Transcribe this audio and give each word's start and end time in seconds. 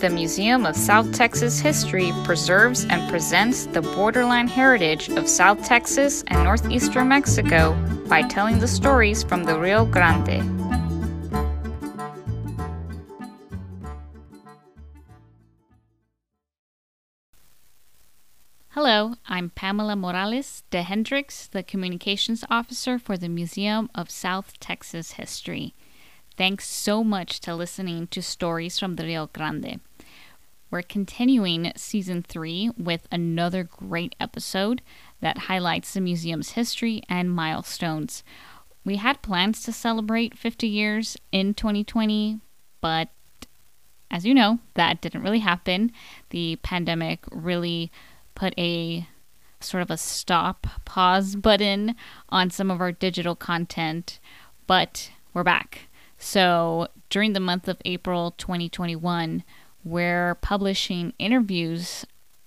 The 0.00 0.10
Museum 0.10 0.66
of 0.66 0.76
South 0.76 1.10
Texas 1.14 1.58
History 1.58 2.12
preserves 2.22 2.84
and 2.84 3.08
presents 3.08 3.64
the 3.64 3.80
borderline 3.80 4.46
heritage 4.46 5.08
of 5.08 5.26
South 5.26 5.64
Texas 5.64 6.22
and 6.26 6.44
northeastern 6.44 7.08
Mexico 7.08 7.72
by 8.06 8.20
telling 8.20 8.58
the 8.58 8.68
stories 8.68 9.22
from 9.22 9.44
the 9.44 9.58
Rio 9.58 9.86
Grande. 9.86 10.42
Hello, 18.68 19.14
I'm 19.26 19.48
Pamela 19.48 19.96
Morales 19.96 20.62
de 20.68 20.82
Hendricks, 20.82 21.46
the 21.46 21.62
Communications 21.62 22.44
Officer 22.50 22.98
for 22.98 23.16
the 23.16 23.30
Museum 23.30 23.88
of 23.94 24.10
South 24.10 24.60
Texas 24.60 25.12
History. 25.12 25.74
Thanks 26.36 26.68
so 26.68 27.02
much 27.02 27.40
to 27.40 27.54
listening 27.54 28.08
to 28.08 28.20
Stories 28.20 28.78
from 28.78 28.96
the 28.96 29.04
Rio 29.04 29.30
Grande. 29.32 29.80
We're 30.70 30.82
continuing 30.82 31.72
season 31.76 32.22
three 32.22 32.70
with 32.76 33.08
another 33.10 33.64
great 33.64 34.14
episode 34.20 34.82
that 35.22 35.38
highlights 35.38 35.94
the 35.94 36.02
museum's 36.02 36.50
history 36.50 37.02
and 37.08 37.30
milestones. 37.30 38.22
We 38.84 38.96
had 38.96 39.22
plans 39.22 39.62
to 39.62 39.72
celebrate 39.72 40.36
50 40.36 40.66
years 40.66 41.16
in 41.32 41.54
2020, 41.54 42.40
but 42.82 43.08
as 44.10 44.26
you 44.26 44.34
know, 44.34 44.58
that 44.74 45.00
didn't 45.00 45.22
really 45.22 45.38
happen. 45.38 45.90
The 46.30 46.56
pandemic 46.56 47.20
really 47.32 47.90
put 48.34 48.52
a 48.58 49.08
sort 49.60 49.82
of 49.82 49.90
a 49.90 49.96
stop, 49.96 50.66
pause 50.84 51.34
button 51.34 51.96
on 52.28 52.50
some 52.50 52.70
of 52.70 52.82
our 52.82 52.92
digital 52.92 53.36
content, 53.36 54.20
but 54.66 55.10
we're 55.32 55.42
back. 55.42 55.85
So 56.18 56.88
during 57.10 57.32
the 57.32 57.40
month 57.40 57.68
of 57.68 57.80
April 57.84 58.32
2021, 58.32 59.44
we're 59.84 60.34
publishing 60.36 61.12
interviews 61.18 62.04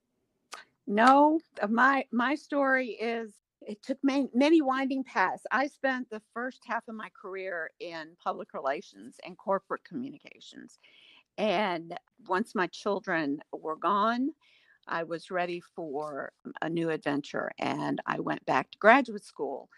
No, 0.86 1.40
my 1.68 2.04
my 2.12 2.34
story 2.34 2.90
is 2.90 3.32
it 3.66 3.82
took 3.82 3.98
many, 4.02 4.28
many 4.34 4.62
winding 4.62 5.04
paths. 5.04 5.46
I 5.50 5.66
spent 5.66 6.10
the 6.10 6.22
first 6.32 6.62
half 6.66 6.88
of 6.88 6.94
my 6.94 7.10
career 7.20 7.70
in 7.80 8.16
public 8.22 8.54
relations 8.54 9.16
and 9.24 9.36
corporate 9.36 9.84
communications. 9.84 10.78
And 11.38 11.98
once 12.26 12.54
my 12.54 12.66
children 12.68 13.40
were 13.52 13.76
gone, 13.76 14.30
I 14.86 15.04
was 15.04 15.30
ready 15.30 15.60
for 15.60 16.32
a 16.62 16.68
new 16.68 16.90
adventure 16.90 17.52
and 17.58 18.00
I 18.06 18.20
went 18.20 18.44
back 18.46 18.70
to 18.70 18.78
graduate 18.78 19.24
school, 19.24 19.68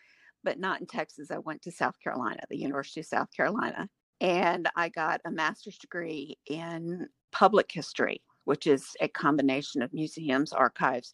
but 0.43 0.59
not 0.59 0.81
in 0.81 0.87
Texas. 0.87 1.31
I 1.31 1.39
went 1.39 1.63
to 1.63 1.73
South 1.73 1.99
Carolina, 2.03 2.41
the 2.49 2.59
University 2.59 3.01
of 3.01 3.07
South 3.07 3.31
Carolina, 3.37 3.89
and 4.21 4.69
I 4.77 4.89
got 4.89 5.21
a 5.25 5.31
master's 5.31 5.79
degree 5.79 6.39
in 6.47 7.09
public 7.33 7.71
history, 7.71 8.23
which 8.45 8.67
is 8.67 8.91
a 9.01 9.09
combination 9.09 9.83
of 9.83 9.93
museums, 9.93 10.53
archives, 10.53 11.13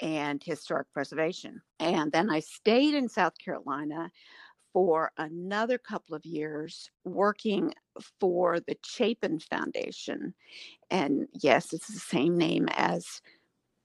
and 0.00 0.42
historic 0.42 0.92
preservation. 0.92 1.60
And 1.78 2.12
then 2.12 2.30
I 2.30 2.40
stayed 2.40 2.94
in 2.94 3.08
South 3.08 3.34
Carolina 3.42 4.10
for 4.72 5.10
another 5.16 5.78
couple 5.78 6.14
of 6.14 6.24
years 6.26 6.90
working 7.04 7.72
for 8.20 8.60
the 8.60 8.76
Chapin 8.84 9.40
Foundation. 9.40 10.34
And 10.90 11.28
yes, 11.32 11.72
it's 11.72 11.92
the 11.92 11.98
same 11.98 12.36
name 12.36 12.68
as 12.72 13.22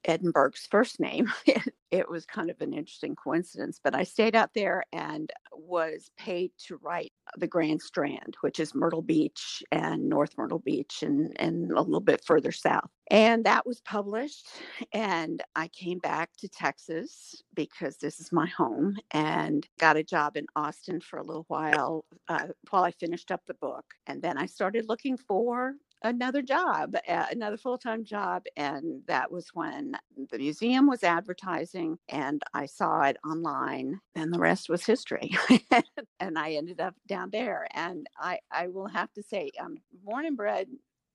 Edinburg's 0.03 0.67
first 0.69 0.99
name. 0.99 1.31
it 1.91 2.09
was 2.09 2.25
kind 2.25 2.49
of 2.49 2.59
an 2.61 2.73
interesting 2.73 3.15
coincidence, 3.15 3.79
but 3.83 3.93
I 3.93 4.03
stayed 4.03 4.35
out 4.35 4.53
there 4.55 4.83
and 4.93 5.29
was 5.53 6.09
paid 6.17 6.51
to 6.67 6.77
write 6.81 7.11
the 7.37 7.47
Grand 7.47 7.81
Strand, 7.81 8.37
which 8.41 8.59
is 8.61 8.73
Myrtle 8.73 9.01
Beach 9.01 9.61
and 9.71 10.07
North 10.07 10.37
Myrtle 10.37 10.59
Beach 10.59 11.03
and, 11.03 11.35
and 11.39 11.71
a 11.71 11.81
little 11.81 11.99
bit 11.99 12.23
further 12.25 12.51
south. 12.53 12.89
And 13.09 13.43
that 13.43 13.65
was 13.65 13.81
published. 13.81 14.47
And 14.93 15.43
I 15.55 15.67
came 15.67 15.99
back 15.99 16.29
to 16.37 16.47
Texas 16.47 17.43
because 17.53 17.97
this 17.97 18.21
is 18.21 18.31
my 18.31 18.47
home 18.47 18.97
and 19.11 19.67
got 19.77 19.97
a 19.97 20.03
job 20.03 20.37
in 20.37 20.45
Austin 20.55 21.01
for 21.01 21.19
a 21.19 21.23
little 21.23 21.45
while 21.49 22.05
uh, 22.29 22.47
while 22.69 22.83
I 22.85 22.91
finished 22.91 23.31
up 23.31 23.41
the 23.45 23.53
book. 23.55 23.83
And 24.07 24.21
then 24.21 24.37
I 24.37 24.45
started 24.45 24.85
looking 24.87 25.17
for 25.17 25.73
another 26.03 26.41
job, 26.41 26.95
another 27.07 27.57
full 27.57 27.77
time 27.77 28.03
job. 28.03 28.43
And 28.55 29.01
that 29.07 29.31
was 29.31 29.49
when 29.53 29.95
the 30.31 30.37
museum 30.37 30.87
was 30.87 31.03
advertising 31.03 31.97
and 32.09 32.41
I 32.53 32.65
saw 32.65 33.01
it 33.03 33.17
online. 33.25 33.99
And 34.15 34.33
the 34.33 34.39
rest 34.39 34.69
was 34.69 34.85
history. 34.85 35.31
and 36.19 36.37
I 36.37 36.53
ended 36.53 36.79
up 36.79 36.95
down 37.07 37.29
there. 37.31 37.67
And 37.73 38.07
I, 38.19 38.39
I 38.51 38.67
will 38.67 38.87
have 38.87 39.11
to 39.13 39.23
say, 39.23 39.51
I'm 39.61 39.77
born 40.03 40.25
and 40.25 40.37
bred 40.37 40.67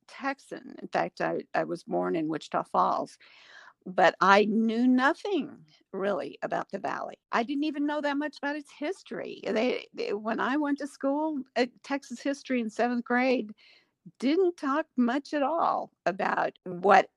Texan. 0.09 0.75
In 0.81 0.88
fact, 0.88 1.21
I, 1.21 1.41
I 1.55 1.65
was 1.65 1.83
born 1.85 2.17
in 2.17 2.29
Wichita 2.29 2.65
Falls. 2.65 3.19
But 3.88 4.17
I 4.21 4.47
knew 4.47 4.88
nothing 4.88 5.59
really 5.93 6.38
about 6.43 6.69
the 6.73 6.79
valley. 6.79 7.19
I 7.31 7.44
didn't 7.44 7.65
even 7.65 7.87
know 7.87 8.00
that 8.00 8.17
much 8.17 8.37
about 8.38 8.56
its 8.56 8.71
history. 8.77 9.41
They, 9.47 9.87
they 9.94 10.12
when 10.12 10.41
I 10.41 10.56
went 10.56 10.79
to 10.79 10.88
school, 10.88 11.38
at 11.55 11.71
Texas 11.85 12.21
history 12.21 12.61
in 12.61 12.69
seventh 12.69 13.05
grade, 13.05 13.53
didn't 14.19 14.56
talk 14.56 14.87
much 14.97 15.35
at 15.35 15.43
all 15.43 15.91
about 16.06 16.53
what 16.64 17.08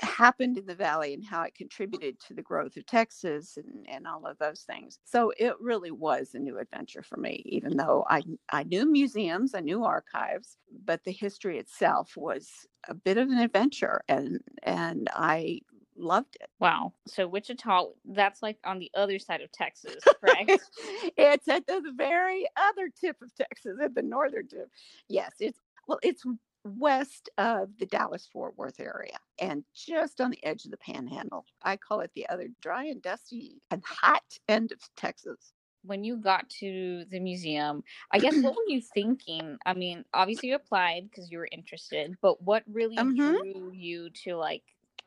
happened 0.00 0.56
in 0.56 0.66
the 0.66 0.74
valley 0.74 1.14
and 1.14 1.24
how 1.24 1.42
it 1.42 1.54
contributed 1.54 2.18
to 2.20 2.34
the 2.34 2.42
growth 2.42 2.76
of 2.76 2.86
Texas 2.86 3.56
and, 3.56 3.86
and 3.88 4.06
all 4.06 4.24
of 4.26 4.38
those 4.38 4.60
things. 4.62 4.98
So 5.04 5.32
it 5.36 5.54
really 5.60 5.90
was 5.90 6.34
a 6.34 6.38
new 6.38 6.58
adventure 6.58 7.02
for 7.02 7.16
me, 7.16 7.42
even 7.46 7.76
though 7.76 8.04
I, 8.08 8.22
I 8.50 8.62
knew 8.64 8.90
museums, 8.90 9.54
I 9.54 9.60
knew 9.60 9.84
archives, 9.84 10.56
but 10.84 11.02
the 11.04 11.12
history 11.12 11.58
itself 11.58 12.16
was 12.16 12.50
a 12.88 12.94
bit 12.94 13.18
of 13.18 13.28
an 13.28 13.38
adventure. 13.38 14.02
And, 14.08 14.40
and 14.62 15.08
I 15.12 15.60
loved 15.96 16.36
it. 16.40 16.48
Wow. 16.58 16.92
So 17.06 17.26
Wichita, 17.26 17.88
that's 18.04 18.42
like 18.42 18.58
on 18.64 18.78
the 18.78 18.90
other 18.94 19.18
side 19.18 19.40
of 19.42 19.52
Texas, 19.52 19.96
correct? 20.20 20.70
it's 21.16 21.48
at 21.48 21.66
the 21.66 21.92
very 21.94 22.46
other 22.56 22.88
tip 22.88 23.16
of 23.22 23.34
Texas, 23.34 23.78
at 23.82 23.94
the 23.94 24.02
northern 24.02 24.48
tip. 24.48 24.70
Yes, 25.08 25.32
it's 25.40 25.58
well, 25.90 26.00
it's 26.04 26.24
west 26.64 27.30
of 27.38 27.78
the 27.78 27.86
Dallas 27.86 28.28
Fort 28.32 28.56
Worth 28.58 28.80
area 28.80 29.18
and 29.40 29.64
just 29.74 30.20
on 30.20 30.30
the 30.30 30.44
edge 30.44 30.66
of 30.66 30.72
the 30.72 30.78
panhandle. 30.78 31.46
I 31.62 31.76
call 31.78 32.00
it 32.00 32.12
the 32.14 32.28
other 32.28 32.48
dry 32.62 32.84
and 32.84 33.02
dusty 33.02 33.62
and 33.72 33.84
hot 33.84 34.24
end 34.48 34.72
of 34.72 34.80
Texas. 34.96 35.54
When 35.82 36.04
you 36.04 36.18
got 36.18 36.50
to 36.60 37.06
the 37.10 37.20
museum, 37.20 37.84
I 38.12 38.20
guess 38.20 38.42
what 38.42 38.54
were 38.56 38.64
you 38.68 38.82
thinking? 38.82 39.58
I 39.66 39.74
mean, 39.74 40.04
obviously 40.14 40.50
you 40.50 40.56
applied 40.56 41.10
because 41.10 41.30
you 41.32 41.38
were 41.38 41.48
interested, 41.52 42.18
but 42.22 42.42
what 42.42 42.64
really 42.68 43.06
Mhm. 43.06 43.34
drew 43.34 43.72
you 43.72 44.10
to 44.24 44.36
like 44.36 44.64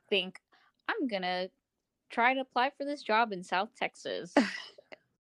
think 0.10 0.42
I'm 0.90 1.08
gonna 1.08 1.50
try 2.12 2.34
to 2.36 2.42
apply 2.42 2.72
for 2.78 2.86
this 2.86 3.04
job 3.04 3.34
in 3.34 3.44
South 3.44 3.76
Texas? 3.76 4.36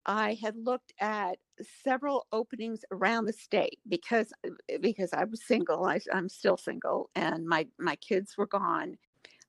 I 0.08 0.36
had 0.42 0.56
looked 0.58 0.94
at 1.00 1.38
several 1.84 2.28
openings 2.32 2.86
around 2.92 3.26
the 3.26 3.34
state 3.34 3.80
because 3.88 4.34
uh, 4.46 4.52
because 4.82 5.14
I 5.14 5.26
was 5.26 5.46
single. 5.46 5.86
I, 5.86 6.00
I'm 6.14 6.30
still 6.30 6.58
single, 6.58 7.10
and 7.16 7.46
my 7.48 7.68
my 7.80 7.96
kids 7.98 8.38
were 8.38 8.48
gone. 8.48 8.98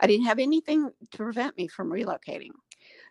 I 0.01 0.07
didn't 0.07 0.27
have 0.27 0.39
anything 0.41 0.91
to 1.13 1.17
prevent 1.19 1.57
me 1.57 1.69
from 1.69 1.91
relocating, 1.91 2.51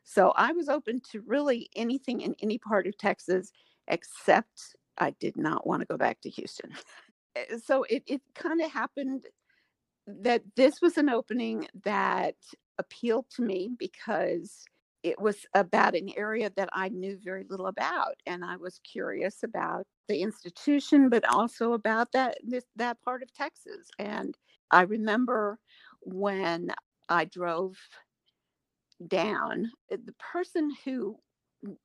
so 0.04 0.34
I 0.36 0.52
was 0.54 0.70
open 0.70 1.02
to 1.12 1.22
really 1.22 1.70
anything 1.76 2.22
in 2.22 2.36
any 2.42 2.58
part 2.60 2.88
of 2.88 2.98
Texas, 2.98 3.52
except 3.88 4.76
I 4.98 5.12
did 5.20 5.38
not 5.38 5.68
want 5.68 5.82
to 5.82 5.88
go 5.88 5.98
back 5.98 6.22
to 6.22 6.30
Houston. 6.30 6.72
Uh, 7.38 7.58
So 7.60 7.84
it 7.90 8.04
it 8.08 8.22
kind 8.36 8.62
of 8.62 8.72
happened 8.72 9.28
that 10.08 10.44
this 10.56 10.82
was 10.82 10.98
an 10.98 11.10
opening 11.10 11.68
that 11.84 12.36
appealed 12.80 13.26
to 13.32 13.42
me 13.42 13.70
because 13.78 14.66
it 15.08 15.20
was 15.22 15.46
about 15.54 15.96
an 15.96 16.10
area 16.18 16.52
that 16.56 16.70
I 16.74 16.90
knew 16.90 17.18
very 17.24 17.46
little 17.50 17.68
about, 17.68 18.16
and 18.26 18.44
I 18.44 18.58
was 18.58 18.80
curious 18.84 19.44
about 19.44 19.86
the 20.08 20.22
institution, 20.22 21.10
but 21.10 21.24
also 21.30 21.74
about 21.74 22.12
that 22.14 22.38
this, 22.44 22.66
that 22.76 23.02
part 23.04 23.24
of 23.24 23.34
Texas. 23.34 23.90
And 24.00 24.36
I 24.72 24.82
remember 24.82 25.60
when 26.02 26.72
I 27.10 27.26
drove 27.26 27.78
down, 29.08 29.72
uh, 29.92 29.98
the 30.06 30.16
person 30.34 30.72
who 30.84 31.18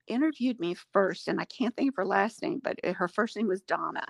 interviewed 0.06 0.60
me 0.60 0.74
first, 0.92 1.28
and 1.28 1.40
I 1.40 1.44
can't 1.46 1.74
think 1.76 1.90
of 1.90 1.96
her 1.96 2.06
last 2.06 2.42
name, 2.42 2.60
but 2.62 2.78
uh, 2.84 2.92
her 2.92 3.08
first 3.08 3.36
name 3.36 3.48
was 3.48 3.62
Donna. 3.62 4.06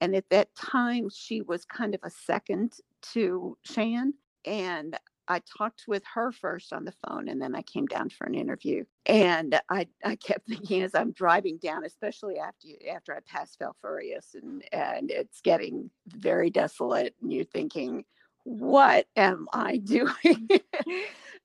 And 0.00 0.16
at 0.16 0.30
that 0.30 0.54
time, 0.54 1.08
she 1.10 1.42
was 1.42 1.64
kind 1.64 1.94
of 1.94 2.00
a 2.04 2.10
second 2.10 2.72
to 3.12 3.56
Shan. 3.64 4.14
And 4.46 4.96
I 5.30 5.40
talked 5.56 5.84
with 5.86 6.02
her 6.12 6.32
first 6.32 6.72
on 6.72 6.84
the 6.84 6.92
phone, 7.06 7.28
and 7.28 7.40
then 7.40 7.54
I 7.54 7.62
came 7.62 7.86
down 7.86 8.10
for 8.10 8.26
an 8.26 8.34
interview. 8.34 8.84
And 9.06 9.60
I, 9.70 9.86
I 10.04 10.16
kept 10.16 10.46
thinking 10.48 10.82
as 10.82 10.92
I'm 10.94 11.12
driving 11.12 11.58
down, 11.58 11.84
especially 11.84 12.38
after 12.38 12.66
you, 12.66 12.76
after 12.92 13.14
I 13.14 13.20
passed 13.20 13.60
Falfurrias, 13.60 14.34
and 14.34 14.64
and 14.72 15.10
it's 15.10 15.40
getting 15.40 15.90
very 16.08 16.50
desolate, 16.50 17.14
and 17.22 17.32
you're 17.32 17.44
thinking, 17.44 18.04
what 18.42 19.06
am 19.14 19.46
I 19.52 19.76
doing? 19.84 20.48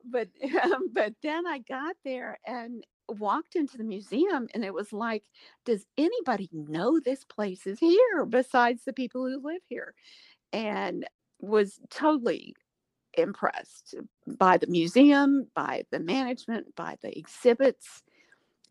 but 0.04 0.30
um, 0.64 0.90
but 0.92 1.14
then 1.22 1.46
I 1.46 1.60
got 1.60 1.96
there 2.04 2.40
and 2.46 2.84
walked 3.08 3.56
into 3.56 3.78
the 3.78 3.84
museum, 3.84 4.48
and 4.56 4.66
it 4.66 4.74
was 4.74 4.92
like, 4.92 5.24
does 5.64 5.86
anybody 5.96 6.50
know 6.52 7.00
this 7.00 7.24
place 7.24 7.68
is 7.68 7.78
here 7.80 8.26
besides 8.26 8.84
the 8.84 8.94
people 8.94 9.28
who 9.28 9.48
live 9.48 9.62
here? 9.70 9.94
And 10.52 11.06
was 11.40 11.80
totally 11.92 12.56
impressed 13.18 13.96
by 14.28 14.58
the 14.58 14.68
museum, 14.68 15.48
by 15.56 15.84
the 15.92 16.00
management, 16.00 16.76
by 16.76 16.98
the 17.02 17.18
exhibits, 17.18 18.04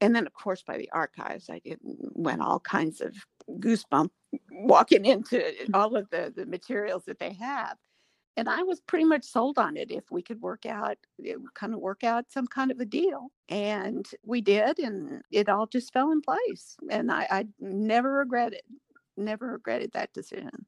and 0.00 0.14
then 0.14 0.26
of 0.26 0.34
course 0.34 0.62
by 0.62 0.76
the 0.76 0.90
archives. 0.92 1.48
I 1.48 1.60
did 1.60 1.78
went 1.82 2.42
all 2.42 2.60
kinds 2.60 3.00
of 3.00 3.14
goosebump 3.50 4.10
walking 4.50 5.04
into 5.04 5.36
mm. 5.36 5.70
all 5.74 5.96
of 5.96 6.08
the 6.10 6.32
the 6.34 6.46
materials 6.46 7.04
that 7.06 7.18
they 7.18 7.32
have. 7.34 7.76
And 8.36 8.48
I 8.48 8.62
was 8.64 8.80
pretty 8.80 9.04
much 9.04 9.24
sold 9.24 9.58
on 9.58 9.76
it 9.76 9.92
if 9.92 10.10
we 10.10 10.20
could 10.20 10.40
work 10.40 10.66
out, 10.66 10.96
it 11.18 11.40
would 11.40 11.54
kind 11.54 11.72
of 11.72 11.78
work 11.78 12.02
out 12.02 12.32
some 12.32 12.48
kind 12.48 12.72
of 12.72 12.80
a 12.80 12.84
deal. 12.84 13.30
And 13.48 14.04
we 14.24 14.40
did, 14.40 14.80
and 14.80 15.22
it 15.30 15.48
all 15.48 15.66
just 15.66 15.92
fell 15.92 16.10
in 16.10 16.20
place. 16.20 16.76
And 16.90 17.12
I, 17.12 17.28
I 17.30 17.46
never 17.60 18.12
regretted, 18.12 18.62
never 19.16 19.52
regretted 19.52 19.92
that 19.92 20.12
decision. 20.12 20.66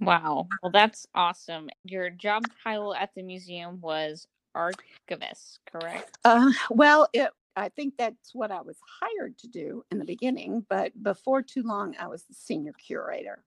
Wow. 0.00 0.48
Well, 0.62 0.72
that's 0.72 1.06
awesome. 1.14 1.68
Your 1.84 2.10
job 2.10 2.44
title 2.62 2.94
at 2.94 3.10
the 3.14 3.22
museum 3.22 3.80
was 3.80 4.26
archivist, 4.54 5.60
correct? 5.70 6.18
Uh, 6.24 6.50
well, 6.70 7.08
it, 7.12 7.30
I 7.56 7.70
think 7.70 7.94
that's 7.96 8.34
what 8.34 8.50
I 8.50 8.60
was 8.60 8.76
hired 9.00 9.38
to 9.38 9.48
do 9.48 9.84
in 9.90 9.98
the 9.98 10.04
beginning, 10.04 10.66
but 10.68 10.92
before 11.02 11.42
too 11.42 11.62
long, 11.62 11.94
I 11.98 12.08
was 12.08 12.24
the 12.24 12.34
senior 12.34 12.72
curator 12.72 13.42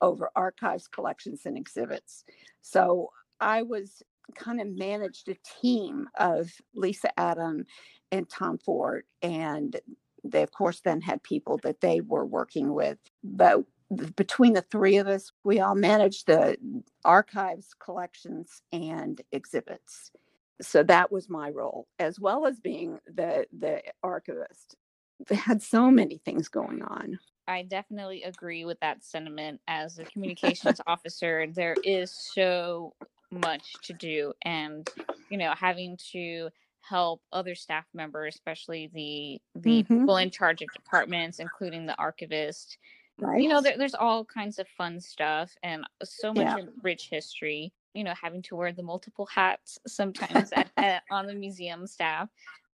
over 0.00 0.30
archives, 0.34 0.88
collections, 0.88 1.42
and 1.46 1.56
exhibits. 1.56 2.24
So 2.62 3.10
I 3.40 3.62
was 3.62 4.02
kind 4.34 4.60
of 4.60 4.68
managed 4.68 5.28
a 5.28 5.36
team 5.60 6.08
of 6.18 6.50
Lisa 6.74 7.18
Adam 7.18 7.64
and 8.10 8.28
Tom 8.28 8.58
Ford, 8.58 9.04
and 9.22 9.76
they, 10.24 10.42
of 10.42 10.50
course, 10.52 10.80
then 10.80 11.00
had 11.00 11.22
people 11.22 11.58
that 11.62 11.80
they 11.80 12.00
were 12.00 12.26
working 12.26 12.74
with. 12.74 12.98
But 13.22 13.64
between 14.16 14.54
the 14.54 14.62
three 14.62 14.98
of 14.98 15.08
us, 15.08 15.32
we 15.44 15.60
all 15.60 15.74
managed 15.76 16.26
the 16.26 16.56
archives, 17.04 17.74
collections, 17.80 18.62
and 18.72 19.20
exhibits 19.32 20.02
so 20.62 20.82
that 20.84 21.12
was 21.12 21.30
my 21.30 21.50
role 21.50 21.88
as 22.00 22.20
well 22.20 22.46
as 22.46 22.60
being 22.60 23.00
the 23.06 23.46
the 23.58 23.82
archivist 24.02 24.76
they 25.28 25.36
had 25.36 25.62
so 25.62 25.90
many 25.90 26.18
things 26.18 26.48
going 26.48 26.82
on 26.82 27.18
I 27.46 27.62
definitely 27.62 28.22
agree 28.22 28.64
with 28.64 28.80
that 28.80 29.04
sentiment. 29.04 29.60
As 29.68 29.98
a 29.98 30.06
communications 30.06 30.80
officer, 30.86 31.46
there 31.52 31.78
is 31.82 32.12
so 32.12 32.94
much 33.30 33.80
to 33.82 33.92
do, 33.92 34.32
and 34.42 34.88
you 35.30 35.38
know, 35.38 35.54
having 35.58 35.98
to 36.12 36.50
help 36.80 37.22
other 37.32 37.54
staff 37.54 37.84
members, 37.94 38.34
especially 38.34 38.90
the 38.94 39.40
the 39.60 39.84
Mhm. 39.84 39.90
people 39.92 40.16
in 40.18 40.30
charge 40.30 40.62
of 40.62 40.72
departments, 40.72 41.38
including 41.38 41.86
the 41.86 41.96
archivist. 41.98 42.78
Right 43.18 43.38
You 43.38 43.48
know, 43.48 43.60
there, 43.60 43.76
there's 43.78 43.94
all 43.94 44.24
kinds 44.24 44.58
of 44.58 44.68
fun 44.68 45.00
stuff 45.00 45.56
and 45.62 45.84
so 46.02 46.32
much 46.32 46.54
Yeah. 46.54 46.58
rich 46.82 47.08
history. 47.10 47.72
You 47.94 48.04
know, 48.04 48.14
having 48.20 48.42
to 48.42 48.56
wear 48.56 48.72
the 48.72 48.82
multiple 48.82 49.26
hats 49.26 49.78
sometimes 49.86 50.52
at, 50.52 50.70
at, 50.76 51.04
on 51.10 51.26
the 51.26 51.34
museum 51.34 51.86
staff 51.86 52.28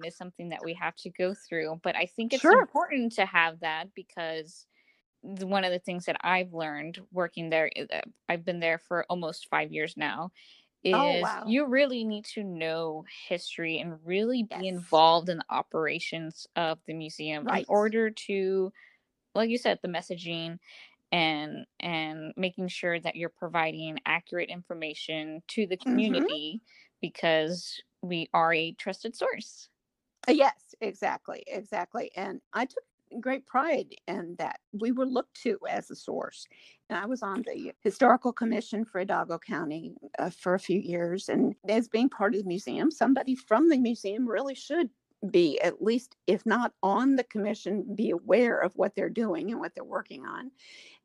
is 0.04 0.16
something 0.16 0.50
that 0.50 0.62
we 0.64 0.74
have 0.74 0.96
to 0.96 1.10
go 1.10 1.34
through. 1.34 1.80
But 1.82 1.96
I 1.96 2.06
think 2.06 2.32
it's 2.32 2.50
Sure. 2.50 2.52
important 2.52 3.12
to 3.12 3.24
have 3.26 3.60
that 3.60 3.94
because 3.94 4.66
one 5.22 5.64
of 5.64 5.72
the 5.72 5.78
things 5.80 6.04
that 6.06 6.16
I've 6.20 6.52
learned 6.54 7.00
working 7.12 7.50
there, 7.50 7.70
uh, 7.92 8.00
I've 8.28 8.44
been 8.44 8.60
there 8.60 8.78
for 8.78 9.04
almost 9.10 9.48
five 9.48 9.72
years 9.72 9.96
now, 9.96 10.30
oh, 10.92 11.12
is 11.12 11.28
Oh, 11.38 11.40
wow. 11.42 11.42
you 11.48 11.66
really 11.66 12.04
need 12.04 12.24
to 12.26 12.44
know 12.44 13.04
history 13.28 13.78
and 13.78 13.98
really 14.06 14.44
be 14.44 14.66
Yes. 14.66 14.68
involved 14.68 15.28
in 15.28 15.38
the 15.38 15.44
operations 15.50 16.46
of 16.56 16.78
the 16.86 16.94
museum 16.94 17.46
in 17.48 17.64
order 17.68 18.10
to, 18.10 18.72
like 19.36 19.50
you 19.50 19.58
said, 19.58 19.80
the 19.82 19.88
messaging 19.88 20.58
and 21.12 21.66
and 21.80 22.34
making 22.36 22.68
sure 22.68 23.00
that 23.00 23.16
you're 23.16 23.30
providing 23.30 23.98
accurate 24.06 24.50
information 24.50 25.42
to 25.48 25.66
the 25.66 25.78
Mhm. 25.84 26.26
community 26.26 26.62
because 27.00 27.82
we 28.02 28.28
are 28.34 28.52
a 28.54 28.72
trusted 28.72 29.16
source. 29.16 29.70
Uh, 30.28 30.32
yes 30.32 30.74
exactly 30.80 31.44
exactly 31.46 32.10
and 32.16 32.40
i 32.52 32.64
took 32.64 32.82
great 33.20 33.46
pride 33.46 33.94
in 34.08 34.34
that 34.36 34.58
we 34.72 34.90
were 34.90 35.06
looked 35.06 35.40
to 35.40 35.56
as 35.68 35.88
a 35.90 35.94
source 35.94 36.48
and 36.90 36.98
i 36.98 37.06
was 37.06 37.22
on 37.22 37.42
the 37.42 37.72
historical 37.80 38.32
commission 38.32 38.84
for 38.84 38.98
hidalgo 38.98 39.38
county 39.38 39.94
uh, 40.18 40.28
for 40.30 40.54
a 40.54 40.58
few 40.58 40.80
years 40.80 41.28
and 41.28 41.54
as 41.68 41.86
being 41.88 42.08
part 42.08 42.34
of 42.34 42.42
the 42.42 42.48
museum 42.48 42.90
somebody 42.90 43.36
from 43.36 43.68
the 43.68 43.78
museum 43.78 44.26
really 44.28 44.54
should 44.56 44.90
be 45.30 45.60
at 45.60 45.82
least 45.82 46.16
if 46.26 46.44
not 46.44 46.72
on 46.82 47.16
the 47.16 47.24
commission 47.24 47.84
be 47.94 48.10
aware 48.10 48.58
of 48.58 48.72
what 48.76 48.94
they're 48.94 49.08
doing 49.08 49.50
and 49.50 49.58
what 49.58 49.74
they're 49.74 49.84
working 49.84 50.24
on 50.26 50.50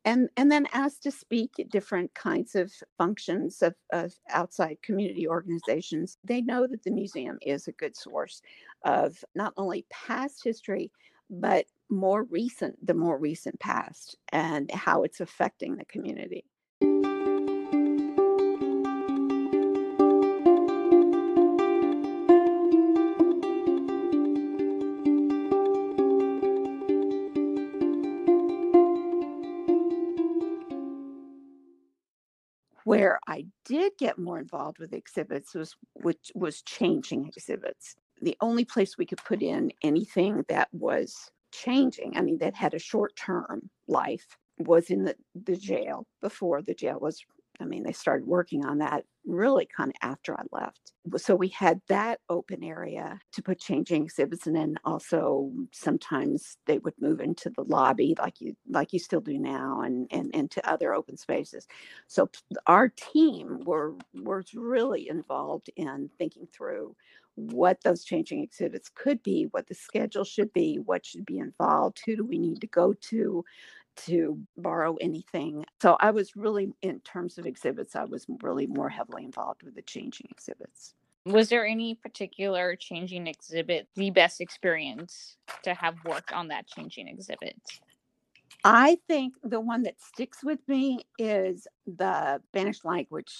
and 0.06 0.30
and 0.38 0.51
then 0.51 0.68
asked 0.74 1.03
to 1.03 1.12
speak 1.12 1.51
at 1.60 1.70
different 1.70 2.13
kinds 2.13 2.56
of 2.56 2.72
functions 2.98 3.62
of, 3.62 3.75
of 3.94 4.13
outside 4.30 4.77
community 4.82 5.27
organizations. 5.27 6.18
They 6.24 6.41
know 6.41 6.68
that 6.68 6.84
the 6.84 6.91
museum 6.91 7.38
is 7.41 7.68
a 7.68 7.74
good 7.74 7.96
source 7.96 8.41
of 8.84 9.24
not 9.36 9.53
only 9.58 9.86
past 9.89 10.44
history 10.44 10.91
but 11.30 11.65
more 11.89 12.24
recent 12.24 12.75
the 12.86 12.94
more 12.94 13.18
recent 13.18 13.60
past 13.60 14.18
and 14.32 14.72
how 14.72 15.03
it's 15.03 15.20
affecting 15.20 15.75
the 15.75 15.86
community 15.86 16.46
get 34.01 34.17
more 34.17 34.39
involved 34.39 34.79
with 34.79 34.93
exhibits 34.93 35.53
was 35.53 35.75
which 35.93 36.31
was 36.34 36.63
changing 36.63 37.27
exhibits. 37.27 37.96
The 38.22 38.36
only 38.41 38.65
place 38.65 38.98
we 38.98 39.05
could 39.05 39.24
put 39.24 39.43
in 39.43 39.72
anything 39.84 40.43
that 40.50 40.70
was 40.74 41.31
changing, 41.53 42.17
I 42.17 42.22
mean, 42.22 42.39
that 42.39 42.55
had 42.55 42.74
a 42.74 42.79
short 42.79 43.15
term 43.15 43.70
life, 43.88 44.25
was 44.58 44.89
in 44.89 45.05
the, 45.05 45.15
the 45.36 45.55
jail 45.55 46.08
before 46.20 46.62
the 46.63 46.74
jail 46.74 47.00
was 47.00 47.24
I 47.62 47.65
mean, 47.65 47.84
they 47.84 47.91
started 47.94 48.27
working 48.27 48.65
on 48.65 48.80
that 48.80 49.06
really 49.25 49.68
kind 49.68 49.89
of 49.91 49.96
after 50.01 50.34
I 50.39 50.44
left. 50.51 50.94
So 51.18 51.36
we 51.36 51.50
had 51.50 51.82
that 51.89 52.20
open 52.30 52.63
area 52.63 53.20
to 53.34 53.41
put 53.41 53.60
changing 53.60 54.03
exhibits, 54.03 54.48
and 54.48 54.56
then 54.56 54.75
also 54.86 55.51
sometimes 55.72 56.58
they 56.65 56.80
would 56.80 56.96
move 57.00 57.20
into 57.22 57.50
the 57.50 57.63
lobby, 57.63 58.15
like 58.20 58.41
you 58.41 58.56
like 58.70 58.94
you 58.94 59.00
still 59.00 59.22
do 59.22 59.38
now, 59.38 59.82
and 59.82 60.08
and 60.12 60.34
into 60.36 60.68
other 60.70 60.94
open 60.94 61.18
spaces. 61.18 61.68
So 62.08 62.30
our 62.68 62.89
team 62.89 63.63
were 63.65 63.96
was 64.13 64.53
really 64.56 65.08
involved 65.10 65.70
in 65.75 66.10
thinking 66.18 66.48
through 66.53 66.96
what 67.36 67.82
those 67.84 68.03
changing 68.03 68.44
exhibits 68.44 68.89
could 68.94 69.24
be, 69.24 69.48
what 69.51 69.68
the 69.68 69.74
schedule 69.74 70.24
should 70.25 70.51
be, 70.53 70.77
what 70.86 71.06
should 71.06 71.25
be 71.25 71.39
involved, 71.39 72.01
who 72.06 72.15
do 72.15 72.25
we 72.25 72.38
need 72.38 72.60
to 72.62 72.68
go 72.68 72.94
to, 72.94 73.44
to 74.05 74.39
borrow 74.58 74.96
anything. 74.96 75.65
So 75.81 75.98
I 76.00 76.12
was 76.12 76.36
really, 76.36 76.74
in 76.81 77.00
terms 77.01 77.38
of 77.38 77.46
exhibits, 77.46 77.96
I 77.96 78.05
was 78.05 78.25
really 78.41 78.67
more 78.67 78.89
heavily 78.89 79.25
involved 79.25 79.63
with 79.63 79.75
the 79.75 79.81
changing 79.81 80.27
exhibits. 80.29 80.93
Was 81.25 81.50
there 81.50 81.65
any 81.65 81.96
particular 81.96 82.75
changing 82.75 83.27
exhibit 83.27 83.88
the 83.96 84.10
best 84.10 84.41
experience 84.41 85.38
to 85.63 85.74
have 85.74 85.96
worked 86.05 86.34
on 86.34 86.48
that 86.48 86.67
changing 86.67 87.08
exhibit? 87.08 87.55
I 88.63 88.98
think 89.08 89.36
the 89.43 89.60
one 89.60 89.84
that 89.84 90.01
sticks 90.01 90.43
with 90.43 90.60
me 90.67 91.05
is 91.17 91.67
the 91.86 92.41
Spanish 92.50 92.84
language 92.84 93.34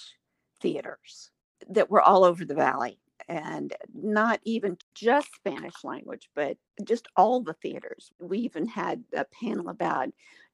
theaters 0.60 1.30
that 1.70 1.90
were 1.90 2.02
all 2.02 2.24
over 2.24 2.44
the 2.44 2.54
valley 2.54 2.98
and 3.28 3.72
not 3.94 4.40
even 4.44 4.76
just 4.94 5.34
Spanish 5.34 5.84
language, 5.84 6.28
but 6.34 6.56
just 6.84 7.08
all 7.16 7.40
the 7.40 7.54
theaters. 7.54 8.10
We 8.20 8.38
even 8.38 8.66
had 8.66 9.04
a 9.14 9.24
panel 9.24 9.68
about 9.68 10.08